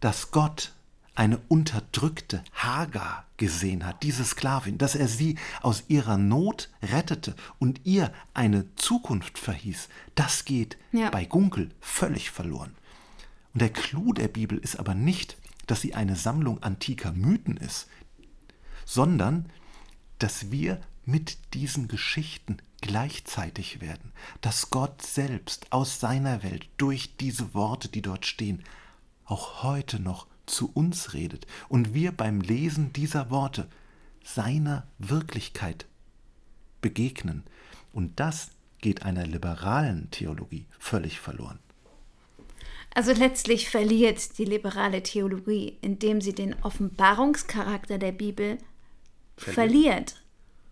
dass 0.00 0.30
Gott 0.30 0.72
eine 1.14 1.40
unterdrückte 1.48 2.44
Hagar 2.52 3.24
gesehen 3.38 3.86
hat, 3.86 4.02
diese 4.02 4.24
Sklavin, 4.24 4.76
dass 4.76 4.94
er 4.94 5.08
sie 5.08 5.36
aus 5.62 5.84
ihrer 5.88 6.18
Not 6.18 6.68
rettete 6.82 7.34
und 7.58 7.80
ihr 7.84 8.12
eine 8.34 8.66
Zukunft 8.76 9.38
verhieß, 9.38 9.88
das 10.14 10.44
geht 10.44 10.76
ja. 10.92 11.10
bei 11.10 11.24
Gunkel 11.24 11.70
völlig 11.80 12.30
verloren. 12.30 12.74
Und 13.54 13.62
der 13.62 13.70
Clou 13.70 14.12
der 14.12 14.28
Bibel 14.28 14.58
ist 14.58 14.78
aber 14.78 14.94
nicht, 14.94 15.38
dass 15.66 15.80
sie 15.80 15.94
eine 15.94 16.16
Sammlung 16.16 16.62
antiker 16.62 17.12
Mythen 17.12 17.56
ist, 17.56 17.88
sondern 18.84 19.46
dass 20.18 20.50
wir 20.50 20.80
mit 21.06 21.54
diesen 21.54 21.88
Geschichten 21.88 22.58
gleichzeitig 22.80 23.80
werden, 23.80 24.12
dass 24.40 24.70
Gott 24.70 25.00
selbst 25.02 25.72
aus 25.72 26.00
seiner 26.00 26.42
Welt 26.42 26.68
durch 26.76 27.16
diese 27.16 27.54
Worte, 27.54 27.88
die 27.88 28.02
dort 28.02 28.26
stehen, 28.26 28.62
auch 29.24 29.62
heute 29.62 30.00
noch 30.00 30.26
zu 30.46 30.70
uns 30.74 31.14
redet 31.14 31.46
und 31.68 31.94
wir 31.94 32.12
beim 32.12 32.40
Lesen 32.40 32.92
dieser 32.92 33.30
Worte 33.30 33.68
seiner 34.22 34.86
Wirklichkeit 34.98 35.86
begegnen. 36.80 37.44
Und 37.92 38.20
das 38.20 38.50
geht 38.80 39.02
einer 39.02 39.26
liberalen 39.26 40.10
Theologie 40.10 40.66
völlig 40.78 41.20
verloren. 41.20 41.58
Also 42.94 43.12
letztlich 43.12 43.68
verliert 43.68 44.38
die 44.38 44.44
liberale 44.44 45.02
Theologie, 45.02 45.76
indem 45.82 46.20
sie 46.20 46.34
den 46.34 46.54
Offenbarungscharakter 46.62 47.98
der 47.98 48.12
Bibel 48.12 48.58
verliert. 49.36 49.54
verliert. 49.54 50.25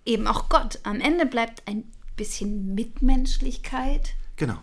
Eben 0.04 0.26
auch 0.26 0.48
Gott. 0.48 0.80
Am 0.82 1.00
Ende 1.00 1.26
bleibt 1.26 1.66
ein 1.66 1.84
bisschen 2.16 2.74
Mitmenschlichkeit. 2.74 4.14
Genau. 4.36 4.58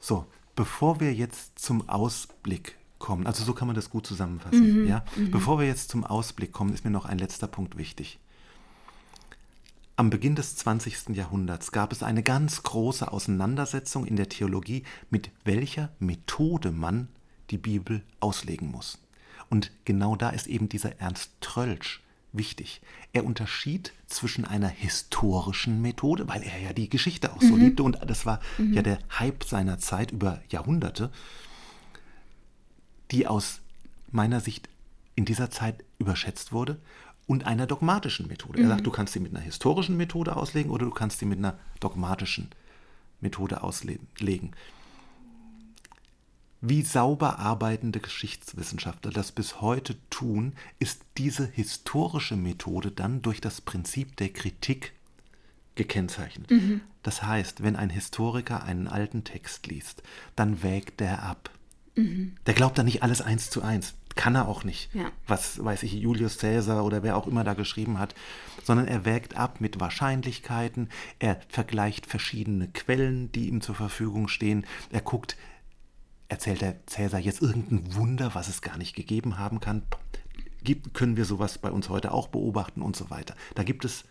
So, 0.00 0.26
bevor 0.56 1.00
wir 1.00 1.14
jetzt 1.14 1.58
zum 1.58 1.88
Ausblick 1.88 2.76
kommen, 2.98 3.26
also 3.26 3.44
so 3.44 3.54
kann 3.54 3.68
man 3.68 3.76
das 3.76 3.90
gut 3.90 4.06
zusammenfassen, 4.06 4.82
mhm, 4.82 4.88
ja? 4.88 5.04
Mhm. 5.16 5.30
Bevor 5.30 5.60
wir 5.60 5.66
jetzt 5.66 5.90
zum 5.90 6.04
Ausblick 6.04 6.52
kommen, 6.52 6.74
ist 6.74 6.84
mir 6.84 6.90
noch 6.90 7.04
ein 7.04 7.18
letzter 7.18 7.46
Punkt 7.46 7.76
wichtig. 7.76 8.18
Am 9.94 10.10
Beginn 10.10 10.34
des 10.34 10.56
20. 10.56 11.10
Jahrhunderts 11.10 11.70
gab 11.70 11.92
es 11.92 12.02
eine 12.02 12.22
ganz 12.22 12.62
große 12.62 13.12
Auseinandersetzung 13.12 14.06
in 14.06 14.16
der 14.16 14.28
Theologie, 14.28 14.84
mit 15.10 15.30
welcher 15.44 15.90
Methode 16.00 16.72
man 16.72 17.08
die 17.50 17.58
Bibel 17.58 18.02
auslegen 18.18 18.70
muss. 18.70 18.98
Und 19.50 19.70
genau 19.84 20.16
da 20.16 20.30
ist 20.30 20.46
eben 20.46 20.68
dieser 20.68 20.98
Ernst 20.98 21.32
Trölsch 21.40 22.01
wichtig. 22.32 22.80
Er 23.12 23.24
unterschied 23.24 23.92
zwischen 24.06 24.44
einer 24.44 24.68
historischen 24.68 25.82
Methode, 25.82 26.28
weil 26.28 26.42
er 26.42 26.58
ja 26.58 26.72
die 26.72 26.88
Geschichte 26.88 27.32
auch 27.32 27.40
so 27.40 27.54
mhm. 27.54 27.60
liebte 27.60 27.82
und 27.82 27.98
das 28.06 28.26
war 28.26 28.40
mhm. 28.58 28.72
ja 28.72 28.82
der 28.82 28.98
Hype 29.18 29.44
seiner 29.44 29.78
Zeit 29.78 30.12
über 30.12 30.40
Jahrhunderte, 30.48 31.10
die 33.10 33.26
aus 33.26 33.60
meiner 34.10 34.40
Sicht 34.40 34.68
in 35.14 35.24
dieser 35.24 35.50
Zeit 35.50 35.84
überschätzt 35.98 36.52
wurde, 36.52 36.78
und 37.26 37.46
einer 37.46 37.66
dogmatischen 37.66 38.26
Methode. 38.26 38.58
Mhm. 38.58 38.64
Er 38.64 38.68
sagt, 38.68 38.80
mhm. 38.80 38.84
du 38.84 38.90
kannst 38.90 39.12
sie 39.12 39.20
mit 39.20 39.34
einer 39.34 39.44
historischen 39.44 39.96
Methode 39.96 40.36
auslegen 40.36 40.70
oder 40.70 40.86
du 40.86 40.92
kannst 40.92 41.18
sie 41.18 41.26
mit 41.26 41.38
einer 41.38 41.58
dogmatischen 41.80 42.50
Methode 43.20 43.62
auslegen. 43.62 44.50
Wie 46.62 46.82
sauber 46.82 47.40
arbeitende 47.40 47.98
Geschichtswissenschaftler 47.98 49.10
das 49.10 49.32
bis 49.32 49.60
heute 49.60 49.96
tun, 50.10 50.54
ist 50.78 51.02
diese 51.18 51.44
historische 51.44 52.36
Methode 52.36 52.92
dann 52.92 53.20
durch 53.20 53.40
das 53.40 53.60
Prinzip 53.60 54.16
der 54.16 54.28
Kritik 54.28 54.92
gekennzeichnet. 55.74 56.50
Mhm. 56.52 56.80
Das 57.02 57.24
heißt, 57.24 57.64
wenn 57.64 57.74
ein 57.74 57.90
Historiker 57.90 58.62
einen 58.62 58.86
alten 58.86 59.24
Text 59.24 59.66
liest, 59.66 60.04
dann 60.36 60.62
wägt 60.62 61.00
der 61.00 61.24
ab. 61.24 61.50
Mhm. 61.96 62.36
Der 62.46 62.54
glaubt 62.54 62.78
dann 62.78 62.86
nicht 62.86 63.02
alles 63.02 63.20
eins 63.20 63.50
zu 63.50 63.62
eins. 63.62 63.94
Kann 64.14 64.36
er 64.36 64.46
auch 64.46 64.62
nicht. 64.62 64.94
Ja. 64.94 65.10
Was 65.26 65.64
weiß 65.64 65.82
ich, 65.82 65.94
Julius 65.94 66.38
Caesar 66.38 66.84
oder 66.84 67.02
wer 67.02 67.16
auch 67.16 67.26
immer 67.26 67.44
da 67.44 67.54
geschrieben 67.54 67.98
hat. 67.98 68.14
Sondern 68.62 68.86
er 68.86 69.04
wägt 69.04 69.36
ab 69.36 69.60
mit 69.60 69.80
Wahrscheinlichkeiten. 69.80 70.90
Er 71.18 71.40
vergleicht 71.48 72.06
verschiedene 72.06 72.68
Quellen, 72.68 73.32
die 73.32 73.48
ihm 73.48 73.62
zur 73.62 73.74
Verfügung 73.74 74.28
stehen. 74.28 74.64
Er 74.90 75.00
guckt, 75.00 75.36
erzählt 76.32 76.62
der 76.62 76.86
Cäsar 76.86 77.20
jetzt 77.20 77.42
irgendein 77.42 77.94
Wunder, 77.94 78.34
was 78.34 78.48
es 78.48 78.62
gar 78.62 78.78
nicht 78.78 78.96
gegeben 78.96 79.38
haben 79.38 79.60
kann. 79.60 79.82
Gibt, 80.64 80.94
können 80.94 81.16
wir 81.16 81.26
sowas 81.26 81.58
bei 81.58 81.70
uns 81.70 81.90
heute 81.90 82.12
auch 82.12 82.28
beobachten 82.28 82.80
und 82.80 82.96
so 82.96 83.10
weiter. 83.10 83.36
Da 83.54 83.62
gibt 83.62 83.84
es 83.84 84.04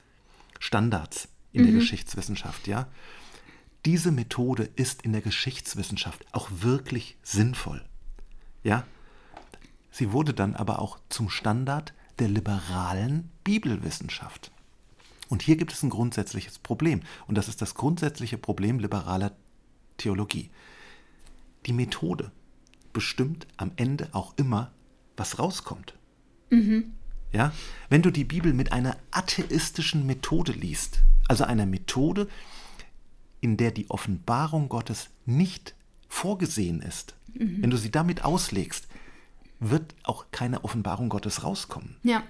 Standards 0.59 1.29
in 1.51 1.63
mhm. 1.63 1.65
der 1.65 1.75
Geschichtswissenschaft, 1.79 2.67
ja. 2.67 2.87
Diese 3.85 4.11
Methode 4.11 4.69
ist 4.75 5.01
in 5.01 5.11
der 5.11 5.21
Geschichtswissenschaft 5.21 6.23
auch 6.31 6.49
wirklich 6.51 7.17
sinnvoll. 7.23 7.83
Ja? 8.63 8.85
Sie 9.89 10.11
wurde 10.11 10.35
dann 10.35 10.55
aber 10.55 10.77
auch 10.79 10.99
zum 11.09 11.31
Standard 11.31 11.95
der 12.19 12.27
liberalen 12.27 13.31
Bibelwissenschaft. 13.43 14.51
Und 15.29 15.41
hier 15.41 15.55
gibt 15.55 15.73
es 15.73 15.81
ein 15.81 15.89
grundsätzliches 15.89 16.59
Problem. 16.59 17.01
Und 17.25 17.35
das 17.39 17.47
ist 17.47 17.63
das 17.63 17.73
grundsätzliche 17.73 18.37
Problem 18.37 18.77
liberaler 18.77 19.31
Theologie. 19.97 20.51
Die 21.65 21.73
Methode 21.73 22.31
bestimmt 22.93 23.47
am 23.57 23.71
Ende 23.75 24.09
auch 24.11 24.33
immer, 24.37 24.71
was 25.17 25.39
rauskommt. 25.39 25.93
Mhm. 26.49 26.93
Ja? 27.31 27.53
Wenn 27.89 28.01
du 28.01 28.11
die 28.11 28.25
Bibel 28.25 28.53
mit 28.53 28.71
einer 28.71 28.97
atheistischen 29.11 30.05
Methode 30.05 30.51
liest, 30.51 31.01
also 31.27 31.43
einer 31.43 31.65
Methode, 31.65 32.27
in 33.39 33.57
der 33.57 33.71
die 33.71 33.89
Offenbarung 33.89 34.69
Gottes 34.69 35.09
nicht 35.25 35.75
vorgesehen 36.07 36.81
ist, 36.81 37.15
mhm. 37.33 37.61
wenn 37.61 37.69
du 37.69 37.77
sie 37.77 37.91
damit 37.91 38.23
auslegst, 38.23 38.87
wird 39.59 39.95
auch 40.03 40.25
keine 40.31 40.63
Offenbarung 40.63 41.09
Gottes 41.09 41.43
rauskommen. 41.43 41.95
Ja. 42.03 42.23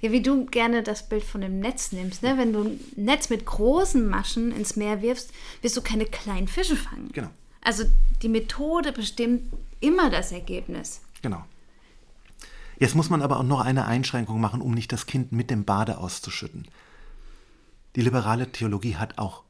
Ja, 0.00 0.12
wie 0.12 0.20
du 0.20 0.44
gerne 0.46 0.82
das 0.82 1.08
Bild 1.08 1.24
von 1.24 1.40
dem 1.40 1.58
Netz 1.58 1.92
nimmst. 1.92 2.22
Ne? 2.22 2.36
Wenn 2.36 2.52
du 2.52 2.64
ein 2.64 2.80
Netz 2.96 3.30
mit 3.30 3.46
großen 3.46 4.06
Maschen 4.06 4.52
ins 4.52 4.76
Meer 4.76 5.00
wirfst, 5.00 5.32
wirst 5.62 5.76
du 5.76 5.80
keine 5.80 6.04
kleinen 6.04 6.48
Fische 6.48 6.76
fangen. 6.76 7.10
Genau. 7.12 7.30
Also 7.66 7.82
die 8.22 8.28
Methode 8.28 8.92
bestimmt 8.92 9.52
immer 9.80 10.08
das 10.08 10.30
Ergebnis. 10.30 11.00
Genau. 11.20 11.44
Jetzt 12.78 12.94
muss 12.94 13.10
man 13.10 13.22
aber 13.22 13.40
auch 13.40 13.42
noch 13.42 13.60
eine 13.60 13.86
Einschränkung 13.86 14.40
machen, 14.40 14.60
um 14.60 14.70
nicht 14.70 14.92
das 14.92 15.06
Kind 15.06 15.32
mit 15.32 15.50
dem 15.50 15.64
Bade 15.64 15.98
auszuschütten. 15.98 16.68
Die 17.96 18.02
liberale 18.02 18.52
Theologie 18.52 18.94
hat 18.94 19.18
auch 19.18 19.42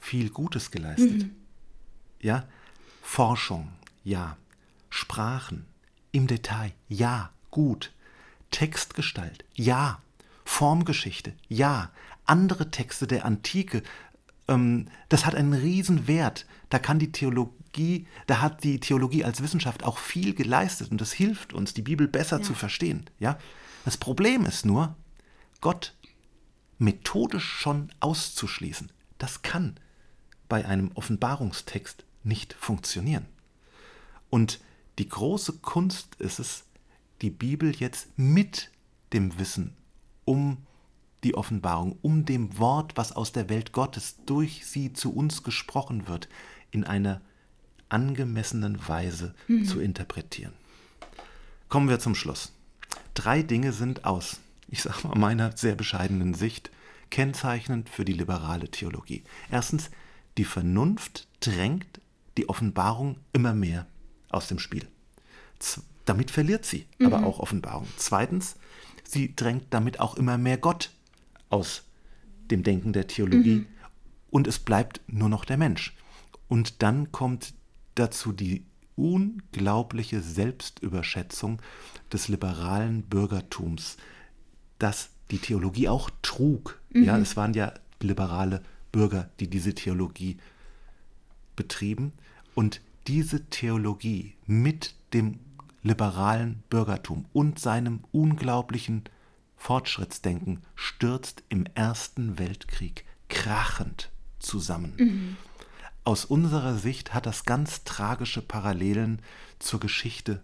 viel 0.00 0.28
Gutes 0.28 0.72
geleistet. 0.72 1.22
Mhm. 1.22 1.36
Ja, 2.20 2.48
Forschung, 3.00 3.68
ja. 4.02 4.36
Sprachen, 4.90 5.66
im 6.10 6.26
Detail, 6.26 6.72
ja, 6.88 7.30
gut. 7.52 7.92
Textgestalt, 8.50 9.44
ja. 9.54 10.02
Formgeschichte, 10.44 11.32
ja. 11.48 11.92
Andere 12.24 12.72
Texte 12.72 13.06
der 13.06 13.24
Antike, 13.24 13.84
ähm, 14.48 14.86
das 15.08 15.26
hat 15.26 15.34
einen 15.34 15.52
riesen 15.52 16.06
Wert. 16.06 16.46
Da 16.70 16.78
kann 16.78 16.98
die 16.98 17.12
Theologie, 17.12 18.06
da 18.26 18.40
hat 18.40 18.64
die 18.64 18.80
Theologie 18.80 19.24
als 19.24 19.42
Wissenschaft 19.42 19.84
auch 19.84 19.98
viel 19.98 20.34
geleistet 20.34 20.90
und 20.90 21.00
das 21.00 21.12
hilft 21.12 21.52
uns, 21.52 21.74
die 21.74 21.82
Bibel 21.82 22.08
besser 22.08 22.38
ja. 22.38 22.42
zu 22.42 22.54
verstehen. 22.54 23.08
Ja? 23.18 23.38
Das 23.84 23.96
Problem 23.96 24.46
ist 24.46 24.64
nur, 24.64 24.96
Gott 25.60 25.94
methodisch 26.78 27.44
schon 27.44 27.92
auszuschließen, 28.00 28.90
das 29.18 29.42
kann 29.42 29.76
bei 30.48 30.66
einem 30.66 30.90
Offenbarungstext 30.94 32.04
nicht 32.22 32.54
funktionieren. 32.54 33.26
Und 34.30 34.60
die 34.98 35.08
große 35.08 35.54
Kunst 35.54 36.16
ist 36.16 36.38
es, 36.38 36.64
die 37.22 37.30
Bibel 37.30 37.74
jetzt 37.74 38.08
mit 38.16 38.70
dem 39.12 39.38
Wissen 39.38 39.76
um 40.24 40.58
die 41.24 41.34
Offenbarung, 41.34 41.98
um 42.02 42.24
dem 42.24 42.58
Wort, 42.58 42.96
was 42.96 43.12
aus 43.12 43.32
der 43.32 43.48
Welt 43.48 43.72
Gottes 43.72 44.16
durch 44.26 44.66
sie 44.66 44.92
zu 44.92 45.12
uns 45.14 45.42
gesprochen 45.42 46.06
wird, 46.06 46.28
in 46.70 46.84
einer 46.84 47.20
angemessenen 47.88 48.86
Weise 48.86 49.34
mhm. 49.48 49.64
zu 49.64 49.80
interpretieren. 49.80 50.52
Kommen 51.68 51.88
wir 51.88 51.98
zum 51.98 52.14
Schluss. 52.14 52.52
Drei 53.14 53.42
Dinge 53.42 53.72
sind 53.72 54.04
aus 54.04 54.38
ich 54.68 54.82
sage 54.82 55.06
mal, 55.08 55.16
meiner 55.16 55.56
sehr 55.56 55.74
bescheidenen 55.74 56.34
Sicht 56.34 56.70
kennzeichnend 57.10 57.88
für 57.88 58.04
die 58.04 58.12
liberale 58.12 58.68
Theologie. 58.68 59.22
Erstens, 59.50 59.90
die 60.36 60.44
Vernunft 60.44 61.28
drängt 61.40 62.00
die 62.36 62.48
Offenbarung 62.48 63.18
immer 63.32 63.54
mehr 63.54 63.86
aus 64.30 64.48
dem 64.48 64.58
Spiel. 64.58 64.88
Z 65.58 65.82
damit 66.06 66.30
verliert 66.30 66.66
sie 66.66 66.86
mhm. 66.98 67.06
aber 67.06 67.26
auch 67.26 67.38
Offenbarung. 67.38 67.88
Zweitens, 67.96 68.56
sie 69.04 69.34
drängt 69.34 69.68
damit 69.70 70.00
auch 70.00 70.16
immer 70.16 70.36
mehr 70.36 70.58
Gott 70.58 70.90
aus 71.54 71.84
dem 72.50 72.64
Denken 72.64 72.92
der 72.92 73.06
Theologie 73.06 73.60
mhm. 73.60 73.66
und 74.30 74.48
es 74.48 74.58
bleibt 74.58 75.00
nur 75.06 75.28
noch 75.28 75.44
der 75.44 75.56
Mensch. 75.56 75.96
Und 76.48 76.82
dann 76.82 77.12
kommt 77.12 77.54
dazu 77.94 78.32
die 78.32 78.64
unglaubliche 78.96 80.20
Selbstüberschätzung 80.20 81.62
des 82.12 82.28
liberalen 82.28 83.02
Bürgertums, 83.02 83.96
das 84.78 85.10
die 85.30 85.38
Theologie 85.38 85.88
auch 85.88 86.10
trug. 86.22 86.80
Mhm. 86.90 87.04
Ja, 87.04 87.18
es 87.18 87.36
waren 87.36 87.54
ja 87.54 87.72
liberale 88.00 88.62
Bürger, 88.92 89.30
die 89.38 89.48
diese 89.48 89.74
Theologie 89.74 90.36
betrieben. 91.54 92.12
Und 92.54 92.80
diese 93.06 93.46
Theologie 93.46 94.34
mit 94.46 94.94
dem 95.12 95.38
liberalen 95.82 96.62
Bürgertum 96.68 97.26
und 97.32 97.58
seinem 97.60 98.00
unglaublichen 98.10 99.04
Fortschrittsdenken 99.64 100.60
stürzt 100.74 101.42
im 101.48 101.64
Ersten 101.74 102.38
Weltkrieg 102.38 103.06
krachend 103.30 104.10
zusammen. 104.38 104.92
Mhm. 104.98 105.36
Aus 106.04 106.26
unserer 106.26 106.74
Sicht 106.74 107.14
hat 107.14 107.24
das 107.24 107.44
ganz 107.46 107.82
tragische 107.82 108.42
Parallelen 108.42 109.22
zur 109.58 109.80
Geschichte 109.80 110.42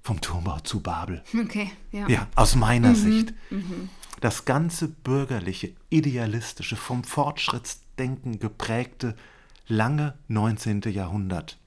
vom 0.00 0.22
Turmbau 0.22 0.60
zu 0.60 0.80
Babel. 0.80 1.22
Okay, 1.38 1.72
ja. 1.92 2.08
Ja, 2.08 2.26
aus 2.36 2.54
meiner 2.54 2.90
mhm, 2.90 2.94
Sicht. 2.94 3.34
Mhm. 3.50 3.90
Das 4.22 4.46
ganze 4.46 4.88
bürgerliche, 4.88 5.74
idealistische, 5.90 6.76
vom 6.76 7.04
Fortschrittsdenken 7.04 8.38
geprägte, 8.38 9.14
lange 9.66 10.14
19. 10.28 10.80
Jahrhundert. 10.84 11.58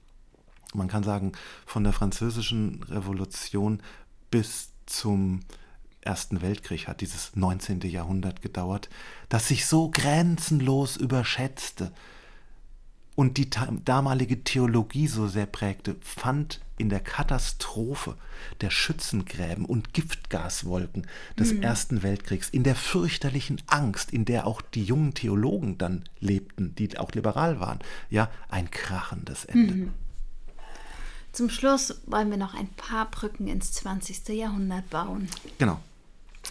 Man 0.74 0.88
kann 0.88 1.04
sagen, 1.04 1.30
von 1.64 1.84
der 1.84 1.92
französischen 1.92 2.82
Revolution 2.82 3.84
bis 4.32 4.72
zum 4.86 5.42
Ersten 6.08 6.40
Weltkrieg 6.40 6.88
hat 6.88 7.02
dieses 7.02 7.36
19. 7.36 7.82
Jahrhundert 7.82 8.40
gedauert, 8.40 8.88
das 9.28 9.46
sich 9.46 9.66
so 9.66 9.90
grenzenlos 9.90 10.96
überschätzte 10.96 11.92
und 13.14 13.36
die 13.36 13.50
damalige 13.84 14.42
Theologie 14.42 15.06
so 15.06 15.28
sehr 15.28 15.44
prägte, 15.44 15.96
fand 16.00 16.60
in 16.78 16.88
der 16.88 17.00
Katastrophe 17.00 18.16
der 18.62 18.70
Schützengräben 18.70 19.66
und 19.66 19.92
Giftgaswolken 19.92 21.06
des 21.38 21.52
mhm. 21.52 21.62
Ersten 21.62 22.02
Weltkriegs, 22.02 22.48
in 22.48 22.62
der 22.62 22.76
fürchterlichen 22.76 23.60
Angst, 23.66 24.10
in 24.10 24.24
der 24.24 24.46
auch 24.46 24.62
die 24.62 24.84
jungen 24.84 25.12
Theologen 25.12 25.76
dann 25.76 26.04
lebten, 26.20 26.74
die 26.76 26.96
auch 26.96 27.12
liberal 27.12 27.60
waren, 27.60 27.80
ja, 28.08 28.30
ein 28.48 28.70
krachendes 28.70 29.44
Ende. 29.44 29.74
Mhm. 29.74 29.94
Zum 31.32 31.50
Schluss 31.50 32.00
wollen 32.06 32.30
wir 32.30 32.38
noch 32.38 32.54
ein 32.54 32.68
paar 32.68 33.10
Brücken 33.10 33.46
ins 33.46 33.72
20. 33.72 34.28
Jahrhundert 34.28 34.88
bauen. 34.88 35.28
Genau. 35.58 35.80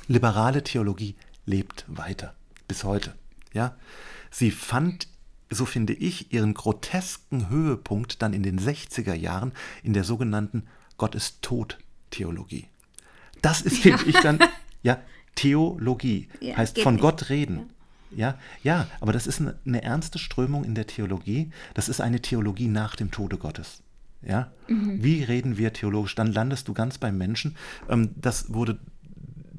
Liberale 0.08 0.64
Theologie 0.64 1.16
lebt 1.46 1.86
weiter, 1.88 2.34
bis 2.68 2.84
heute. 2.84 3.14
Ja? 3.54 3.76
Sie 4.32 4.52
fand 4.52 5.08
so 5.50 5.66
finde 5.66 5.94
ich, 5.94 6.34
ihren 6.34 6.54
grotesken 6.54 7.50
Höhepunkt 7.50 8.22
dann 8.22 8.34
in 8.34 8.44
den 8.44 8.60
60er 8.60 9.14
Jahren 9.14 9.54
in 9.84 9.94
der 9.94 10.04
sogenannten 10.04 10.64
Gott 10.98 11.16
ist 11.16 11.42
tot 11.42 11.78
Theologie. 12.10 12.68
Das 13.42 13.62
ist, 13.62 13.78
finde 13.78 14.04
ja. 14.04 14.10
ich, 14.10 14.20
dann, 14.20 14.40
ja, 14.84 15.00
Theologie, 15.36 16.28
ja, 16.42 16.58
heißt 16.58 16.80
von 16.82 16.96
nicht. 16.96 17.02
Gott 17.02 17.30
reden. 17.30 17.70
Ja. 18.12 18.18
ja, 18.18 18.38
ja, 18.64 18.88
aber 19.00 19.14
das 19.14 19.28
ist 19.28 19.40
eine, 19.40 19.56
eine, 19.66 19.84
ernste 19.84 20.18
Strömung 20.18 20.64
in 20.64 20.74
der 20.74 20.88
Theologie. 20.88 21.52
Das 21.76 21.90
ist 21.90 22.02
eine 22.02 22.22
Theologie 22.22 22.68
nach 22.68 22.96
dem 22.96 23.12
Tode 23.12 23.38
Gottes. 23.38 23.84
Ja, 24.24 24.52
mhm. 24.68 25.04
wie 25.04 25.24
reden 25.24 25.58
wir 25.58 25.74
theologisch? 25.74 26.16
Dann 26.16 26.34
landest 26.34 26.68
du 26.68 26.74
ganz 26.74 26.98
beim 26.98 27.18
Menschen. 27.18 27.56
Ähm, 27.88 28.10
das 28.16 28.52
wurde 28.52 28.80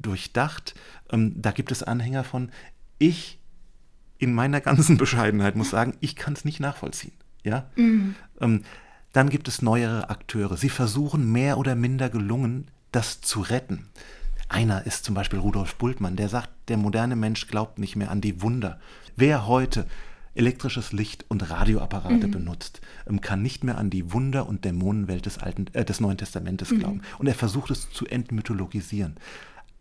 durchdacht. 0.01 0.75
Ähm, 1.11 1.33
da 1.35 1.51
gibt 1.51 1.71
es 1.71 1.83
Anhänger 1.83 2.23
von, 2.23 2.51
ich 2.97 3.39
in 4.17 4.33
meiner 4.33 4.61
ganzen 4.61 4.97
Bescheidenheit 4.99 5.55
muss 5.55 5.69
sagen, 5.69 5.95
ich 5.99 6.15
kann 6.15 6.33
es 6.33 6.45
nicht 6.45 6.59
nachvollziehen. 6.59 7.13
Ja? 7.43 7.69
Mhm. 7.75 8.15
Ähm, 8.41 8.63
Dann 9.13 9.29
gibt 9.29 9.47
es 9.47 9.61
neuere 9.61 10.09
Akteure. 10.09 10.57
Sie 10.57 10.69
versuchen 10.69 11.31
mehr 11.31 11.57
oder 11.57 11.75
minder 11.75 12.09
gelungen, 12.09 12.67
das 12.91 13.21
zu 13.21 13.41
retten. 13.41 13.87
Einer 14.49 14.85
ist 14.85 15.05
zum 15.05 15.15
Beispiel 15.15 15.39
Rudolf 15.39 15.75
Bultmann, 15.75 16.15
der 16.15 16.27
sagt, 16.27 16.49
der 16.67 16.77
moderne 16.77 17.15
Mensch 17.15 17.47
glaubt 17.47 17.79
nicht 17.79 17.95
mehr 17.95 18.11
an 18.11 18.19
die 18.19 18.41
Wunder. 18.41 18.79
Wer 19.15 19.47
heute 19.47 19.85
elektrisches 20.33 20.91
Licht 20.91 21.25
und 21.27 21.49
Radioapparate 21.49 22.27
mhm. 22.27 22.31
benutzt, 22.31 22.81
ähm, 23.07 23.21
kann 23.21 23.41
nicht 23.41 23.63
mehr 23.63 23.77
an 23.77 23.89
die 23.89 24.11
Wunder 24.13 24.47
und 24.47 24.65
Dämonenwelt 24.65 25.25
des, 25.25 25.37
Alten, 25.37 25.67
äh, 25.73 25.85
des 25.85 25.99
Neuen 25.99 26.17
Testamentes 26.17 26.71
mhm. 26.71 26.79
glauben. 26.79 27.01
Und 27.17 27.27
er 27.27 27.35
versucht 27.35 27.71
es 27.71 27.91
zu 27.91 28.05
entmythologisieren. 28.05 29.17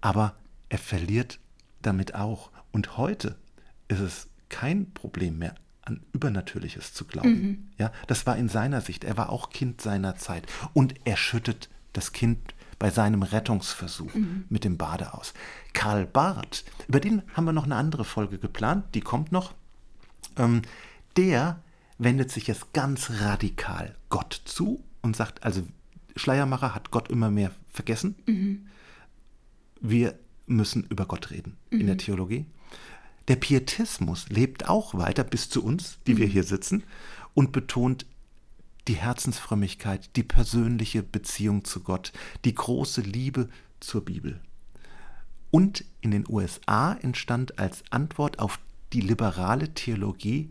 Aber 0.01 0.35
er 0.69 0.79
verliert 0.79 1.39
damit 1.83 2.15
auch. 2.15 2.51
Und 2.73 2.97
heute 2.97 3.37
ist 3.89 4.01
es 4.01 4.29
kein 4.49 4.93
Problem 4.93 5.39
mehr, 5.39 5.55
an 5.83 6.01
Übernatürliches 6.13 6.93
zu 6.93 7.05
glauben. 7.05 7.31
Mhm. 7.31 7.69
Ja, 7.79 7.93
das 8.07 8.27
war 8.27 8.37
in 8.37 8.49
seiner 8.49 8.81
Sicht. 8.81 9.05
Er 9.05 9.17
war 9.17 9.31
auch 9.31 9.51
Kind 9.51 9.81
seiner 9.81 10.17
Zeit. 10.17 10.47
Und 10.75 10.95
er 11.05 11.17
schüttet 11.17 11.69
das 11.93 12.13
Kind 12.13 12.55
bei 12.79 12.91
seinem 12.91 13.23
Rettungsversuch 13.23 14.15
mhm. 14.15 14.45
mit 14.49 14.65
dem 14.65 14.77
Bade 14.77 15.15
aus. 15.15 15.35
Karl 15.73 16.07
Barth, 16.07 16.65
über 16.87 17.01
den 17.01 17.23
haben 17.35 17.45
wir 17.45 17.53
noch 17.53 17.65
eine 17.65 17.77
andere 17.77 18.05
Folge 18.05 18.39
geplant, 18.39 18.85
die 18.95 19.01
kommt 19.01 19.33
noch. 19.33 19.55
Ähm, 20.37 20.63
der 21.17 21.61
wendet 21.99 22.31
sich 22.31 22.47
jetzt 22.47 22.73
ganz 22.73 23.11
radikal 23.21 23.97
Gott 24.09 24.41
zu 24.45 24.85
und 25.03 25.17
sagt, 25.17 25.43
also 25.43 25.67
Schleiermacher 26.15 26.75
hat 26.75 26.91
Gott 26.91 27.11
immer 27.11 27.31
mehr 27.31 27.51
vergessen. 27.73 28.15
Mhm. 28.27 28.69
Wir 29.81 30.19
müssen 30.47 30.85
über 30.85 31.07
Gott 31.07 31.31
reden 31.31 31.57
mhm. 31.71 31.81
in 31.81 31.87
der 31.87 31.95
mhm. 31.95 32.01
Theologie. 32.01 32.47
Der 33.29 33.37
Pietismus 33.37 34.29
lebt 34.31 34.69
auch 34.69 34.95
weiter 34.95 35.25
bis 35.25 35.51
zu 35.51 35.63
uns, 35.63 35.99
die 36.07 36.15
mhm. 36.15 36.19
wir 36.19 36.27
hier 36.27 36.45
sitzen, 36.45 36.85
und 37.35 37.53
betont 37.53 38.07
die 38.89 38.97
Herzensfrömmigkeit, 38.97 40.17
die 40.17 40.23
persönliche 40.23 41.03
Beziehung 41.03 41.65
zu 41.65 41.81
Gott, 41.81 42.13
die 42.45 42.55
große 42.55 43.03
Liebe 43.03 43.49
zur 43.81 44.05
Bibel. 44.05 44.41
Und 45.51 45.85
in 46.01 46.11
den 46.11 46.25
USA 46.29 46.95
entstand 46.95 47.59
als 47.59 47.83
Antwort 47.91 48.39
auf 48.39 48.59
die 48.93 49.01
liberale 49.01 49.75
Theologie 49.75 50.51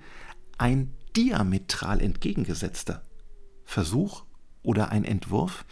ein 0.58 0.94
diametral 1.16 2.02
entgegengesetzter 2.02 3.04
Versuch 3.66 4.24
oder 4.64 4.90
ein 4.90 5.04
Entwurf, 5.04 5.66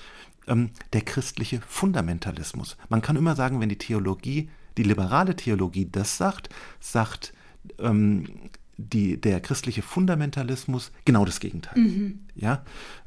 ähm, 0.47 0.71
der 0.93 1.01
christliche 1.01 1.61
Fundamentalismus. 1.61 2.77
Man 2.89 3.01
kann 3.01 3.15
immer 3.15 3.35
sagen, 3.35 3.59
wenn 3.59 3.69
die 3.69 3.77
Theologie, 3.77 4.49
die 4.77 4.83
liberale 4.83 5.35
Theologie 5.35 5.87
das 5.89 6.17
sagt, 6.17 6.49
sagt 6.79 7.33
ähm, 7.79 8.49
die, 8.77 9.19
der 9.19 9.39
christliche 9.39 9.81
Fundamentalismus 9.81 10.91
genau 11.05 11.25
das 11.25 11.39
Gegenteil. 11.39 11.79
Mhm. 11.79 12.19
Ja? 12.35 12.63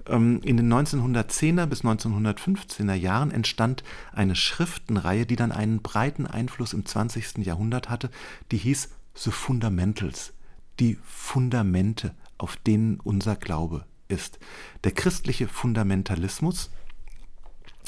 Ähm, 0.07 0.41
in 0.43 0.57
den 0.57 0.73
1910er 0.73 1.67
bis 1.67 1.83
1915er 1.83 2.95
Jahren 2.95 3.31
entstand 3.31 3.85
eine 4.13 4.35
Schriftenreihe, 4.35 5.27
die 5.27 5.37
dann 5.37 5.53
einen 5.53 5.83
breiten 5.83 6.27
Einfluss 6.27 6.73
im 6.73 6.87
20. 6.87 7.39
Jahrhundert 7.39 7.91
hatte, 7.91 8.11
die 8.51 8.57
hieß 8.57 8.89
The 9.15 9.31
Fundamentals, 9.31 10.33
die 10.81 10.99
Fundamente, 11.05 12.15
auf 12.39 12.57
denen 12.57 13.01
unser 13.01 13.37
Glaube 13.37 13.85
ist. 14.09 14.39
Der 14.85 14.93
christliche 14.93 15.49
Fundamentalismus 15.49 16.71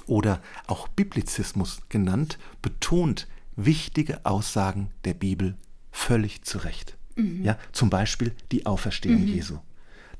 oder 0.07 0.41
auch 0.67 0.89
Biblizismus 0.89 1.81
genannt, 1.89 2.39
betont 2.63 3.27
wichtige 3.57 4.25
Aussagen 4.25 4.91
der 5.05 5.15
Bibel 5.15 5.57
völlig 5.93 6.43
zu 6.43 6.59
Recht. 6.59 6.97
Mhm. 7.17 7.45
Ja, 7.45 7.59
zum 7.73 7.91
Beispiel 7.91 8.35
die 8.53 8.67
Auferstehung 8.67 9.23
mhm. 9.23 9.29
Jesu. 9.29 9.59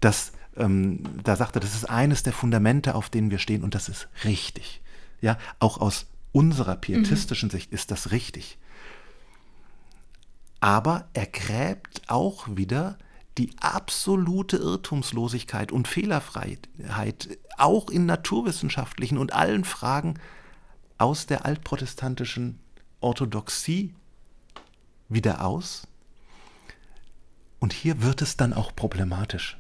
Das, 0.01 0.33
ähm, 0.57 1.03
da 1.23 1.37
sagt 1.37 1.57
er, 1.57 1.61
das 1.61 1.75
ist 1.75 1.89
eines 1.89 2.23
der 2.23 2.33
Fundamente, 2.33 2.95
auf 2.95 3.11
denen 3.11 3.31
wir 3.31 3.39
stehen 3.39 3.63
und 3.63 3.75
das 3.75 3.89
ist 3.89 4.09
richtig. 4.25 4.81
Ja, 5.21 5.39
auch 5.59 5.79
aus 5.81 6.07
unserer 6.33 6.77
pietistischen 6.77 7.49
mhm. 7.49 7.53
Sicht 7.53 7.73
ist 7.73 7.91
das 7.91 8.11
richtig. 8.11 8.59
Aber 10.61 11.09
er 11.15 11.27
gräbt 11.27 12.03
auch 12.09 12.47
wieder 12.57 12.99
die 13.41 13.51
absolute 13.59 14.59
Irrtumslosigkeit 14.59 15.73
und 15.73 15.89
Fehlerfreiheit, 15.89 17.39
auch 17.57 17.89
in 17.89 18.05
naturwissenschaftlichen 18.05 19.17
und 19.17 19.33
allen 19.33 19.65
Fragen 19.65 20.21
aus 20.99 21.25
der 21.25 21.47
altprotestantischen 21.47 22.61
Orthodoxie 23.01 23.95
wieder 25.09 25.43
aus 25.43 25.89
und 27.61 27.73
hier 27.73 28.03
wird 28.03 28.21
es 28.21 28.37
dann 28.37 28.53
auch 28.53 28.77
problematisch. 28.77 29.59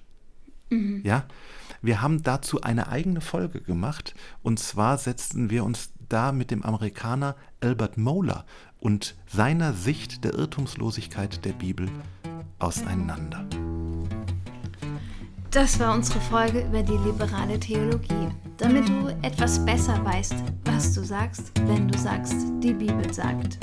Mhm. 0.68 1.00
Ja, 1.02 1.24
wir 1.80 2.02
haben 2.02 2.22
dazu 2.22 2.60
eine 2.60 2.88
eigene 2.88 3.22
Folge 3.22 3.62
gemacht 3.62 4.14
und 4.42 4.58
zwar 4.58 4.98
setzten 4.98 5.48
wir 5.48 5.64
uns 5.64 5.90
da 6.10 6.32
mit 6.32 6.50
dem 6.50 6.62
Amerikaner 6.64 7.34
Albert 7.60 7.96
Moeller 7.96 8.44
und 8.78 9.16
seiner 9.26 9.72
Sicht 9.72 10.22
der 10.22 10.34
Irrtumslosigkeit 10.34 11.46
der 11.46 11.52
Bibel 11.54 11.88
auseinander. 12.60 13.44
Das 15.50 15.80
war 15.80 15.94
unsere 15.94 16.20
Folge 16.20 16.60
über 16.60 16.82
die 16.82 16.96
liberale 16.96 17.58
Theologie, 17.58 18.28
damit 18.56 18.88
du 18.88 19.08
etwas 19.22 19.64
besser 19.64 19.98
weißt, 20.04 20.34
was 20.64 20.94
du 20.94 21.04
sagst, 21.04 21.50
wenn 21.66 21.88
du 21.88 21.98
sagst, 21.98 22.36
die 22.62 22.72
Bibel 22.72 23.12
sagt. 23.12 23.58